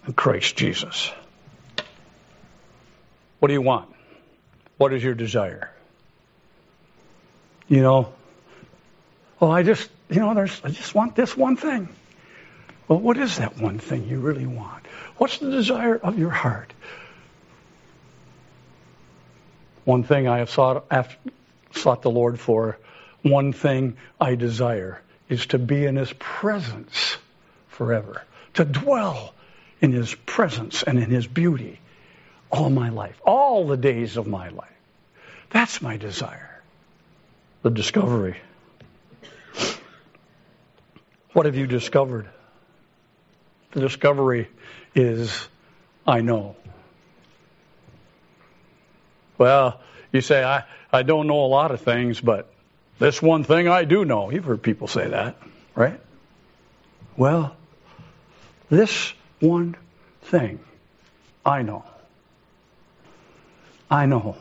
of 0.09 0.17
Christ 0.17 0.57
Jesus. 0.57 1.13
What 3.39 3.47
do 3.47 3.55
you 3.55 3.63
want? 3.63 3.95
What 4.77 4.93
is 4.93 5.05
your 5.05 5.15
desire? 5.15 5.71
You 7.71 7.83
know, 7.83 8.13
oh, 9.41 9.49
I 9.49 9.63
just, 9.63 9.89
you 10.11 10.19
know, 10.19 10.35
there's, 10.35 10.61
I 10.65 10.71
just 10.71 10.93
want 10.93 11.15
this 11.15 11.37
one 11.37 11.57
thing. 11.57 11.89
Well, 12.89 12.99
what 12.99 13.17
is 13.17 13.39
that 13.39 13.59
one 13.59 13.79
thing 13.79 14.09
you 14.09 14.19
really 14.19 14.45
want? 14.45 14.85
What's 15.17 15.39
the 15.39 15.53
desire 15.53 15.95
of 15.95 16.19
your 16.19 16.31
heart? 16.31 16.73
One 19.85 20.03
thing 20.03 20.27
I 20.27 20.39
have 20.39 20.51
sought, 20.51 20.85
after, 20.91 21.17
sought 21.71 22.03
the 22.03 22.11
Lord 22.11 22.41
for, 22.41 22.77
one 23.23 23.53
thing 23.53 23.97
I 24.21 24.35
desire 24.35 25.01
is 25.29 25.47
to 25.47 25.59
be 25.59 25.85
in 25.85 25.95
His 25.95 26.13
presence 26.19 27.17
forever, 27.69 28.25
to 28.55 28.65
dwell 28.65 29.33
in 29.81 29.93
His 29.93 30.13
presence 30.13 30.83
and 30.83 30.99
in 30.99 31.09
His 31.09 31.27
beauty 31.27 31.79
all 32.51 32.69
my 32.69 32.89
life, 32.89 33.21
all 33.25 33.69
the 33.69 33.77
days 33.77 34.17
of 34.17 34.27
my 34.27 34.49
life. 34.49 34.69
That's 35.51 35.81
my 35.81 35.97
desire 35.97 36.50
the 37.63 37.71
discovery. 37.71 38.37
What 41.33 41.47
have 41.47 41.57
you 41.57 41.67
discovered? 41.67 42.29
The 43.73 43.81
discovery 43.81 44.49
is, 44.95 45.49
I 46.07 46.23
know. 46.23 46.57
Well, 49.39 49.81
you 50.13 50.21
say, 50.21 50.43
I, 50.43 50.65
I 50.93 51.03
don't 51.03 51.27
know 51.27 51.45
a 51.45 51.47
lot 51.47 51.71
of 51.71 51.81
things, 51.81 52.21
but 52.21 52.53
this 52.99 53.23
one 53.23 53.45
thing 53.45 53.69
I 53.69 53.85
do 53.85 54.05
know. 54.05 54.31
You've 54.31 54.45
heard 54.45 54.63
people 54.63 54.89
say 54.89 55.09
that, 55.09 55.37
right? 55.75 56.01
Well, 57.17 57.57
this 58.69 59.13
one 59.39 59.77
thing 60.23 60.61
I 61.47 61.63
know. 61.63 61.85
I 63.91 64.07
know. 64.07 64.37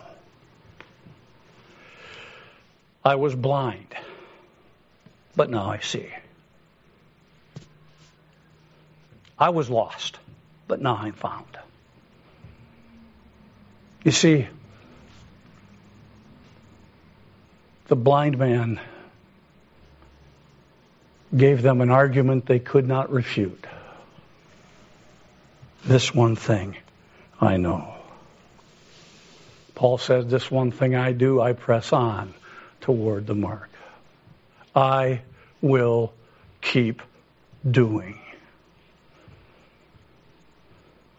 I 3.03 3.15
was 3.15 3.33
blind, 3.33 3.95
but 5.35 5.49
now 5.49 5.69
I 5.69 5.79
see. 5.79 6.07
I 9.37 9.49
was 9.49 9.69
lost, 9.69 10.19
but 10.67 10.81
now 10.81 10.97
I'm 10.97 11.13
found. 11.13 11.45
You 14.03 14.11
see, 14.11 14.47
the 17.87 17.95
blind 17.95 18.37
man 18.37 18.81
gave 21.35 21.61
them 21.61 21.79
an 21.79 21.89
argument 21.89 22.45
they 22.45 22.59
could 22.59 22.87
not 22.87 23.11
refute. 23.11 23.65
This 25.85 26.13
one 26.13 26.35
thing 26.35 26.75
I 27.39 27.55
know. 27.55 27.93
Paul 29.75 29.97
says, 29.97 30.27
This 30.27 30.51
one 30.51 30.71
thing 30.71 30.95
I 30.95 31.13
do, 31.13 31.39
I 31.39 31.53
press 31.53 31.93
on 31.93 32.33
toward 32.89 33.27
the 33.27 33.35
mark. 33.35 33.69
I 34.75 35.21
will 35.61 36.11
keep 36.59 37.03
doing. 37.69 38.17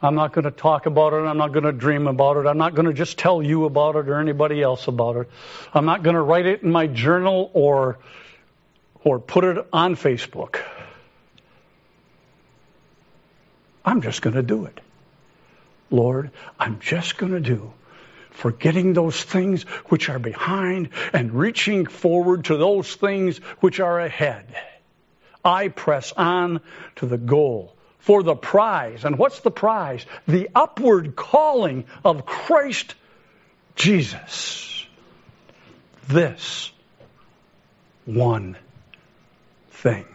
I'm 0.02 0.16
not 0.16 0.32
going 0.32 0.46
to 0.46 0.50
talk 0.50 0.86
about 0.86 1.12
it. 1.12 1.18
I'm 1.18 1.36
not 1.36 1.52
going 1.52 1.62
to 1.62 1.70
dream 1.70 2.08
about 2.08 2.38
it. 2.38 2.48
I'm 2.48 2.58
not 2.58 2.74
going 2.74 2.86
to 2.86 2.92
just 2.92 3.18
tell 3.18 3.40
you 3.40 3.66
about 3.66 3.94
it 3.94 4.08
or 4.08 4.18
anybody 4.18 4.60
else 4.60 4.88
about 4.88 5.14
it. 5.14 5.30
I'm 5.72 5.84
not 5.84 6.02
going 6.02 6.16
to 6.16 6.22
write 6.22 6.46
it 6.46 6.64
in 6.64 6.72
my 6.72 6.88
journal 6.88 7.52
or, 7.54 7.98
or 9.04 9.20
put 9.20 9.44
it 9.44 9.64
on 9.72 9.94
Facebook. 9.94 10.60
I'm 13.84 14.02
just 14.02 14.22
going 14.22 14.34
to 14.34 14.42
do 14.42 14.64
it. 14.64 14.80
Lord, 15.88 16.32
I'm 16.58 16.80
just 16.80 17.16
going 17.16 17.30
to 17.30 17.40
do 17.40 17.72
forgetting 18.30 18.92
those 18.92 19.22
things 19.22 19.62
which 19.88 20.08
are 20.08 20.18
behind 20.18 20.90
and 21.12 21.32
reaching 21.32 21.86
forward 21.86 22.44
to 22.46 22.56
those 22.56 22.94
things 22.94 23.38
which 23.60 23.80
are 23.80 24.00
ahead. 24.00 24.46
I 25.44 25.68
press 25.68 26.12
on 26.12 26.60
to 26.96 27.06
the 27.06 27.18
goal 27.18 27.74
for 27.98 28.22
the 28.22 28.34
prize. 28.34 29.04
And 29.04 29.18
what's 29.18 29.40
the 29.40 29.50
prize? 29.50 30.04
The 30.26 30.50
upward 30.54 31.16
calling 31.16 31.84
of 32.04 32.26
Christ 32.26 32.94
Jesus. 33.76 34.86
This 36.08 36.72
one 38.04 38.56
thing. 39.70 40.06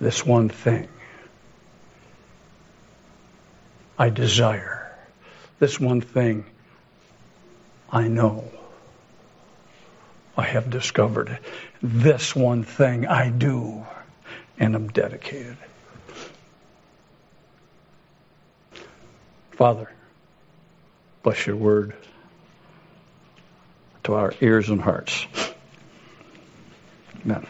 This 0.00 0.24
one 0.24 0.48
thing 0.48 0.88
I 3.98 4.10
desire. 4.10 4.87
This 5.58 5.80
one 5.80 6.00
thing 6.00 6.44
I 7.90 8.08
know. 8.08 8.44
I 10.36 10.42
have 10.42 10.70
discovered. 10.70 11.38
This 11.82 12.34
one 12.34 12.62
thing 12.62 13.06
I 13.06 13.28
do 13.28 13.84
and 14.58 14.74
I'm 14.74 14.88
dedicated. 14.88 15.56
Father, 19.52 19.90
bless 21.22 21.46
your 21.46 21.56
word 21.56 21.94
to 24.04 24.14
our 24.14 24.32
ears 24.40 24.68
and 24.68 24.80
hearts. 24.80 25.26
Amen. 27.24 27.46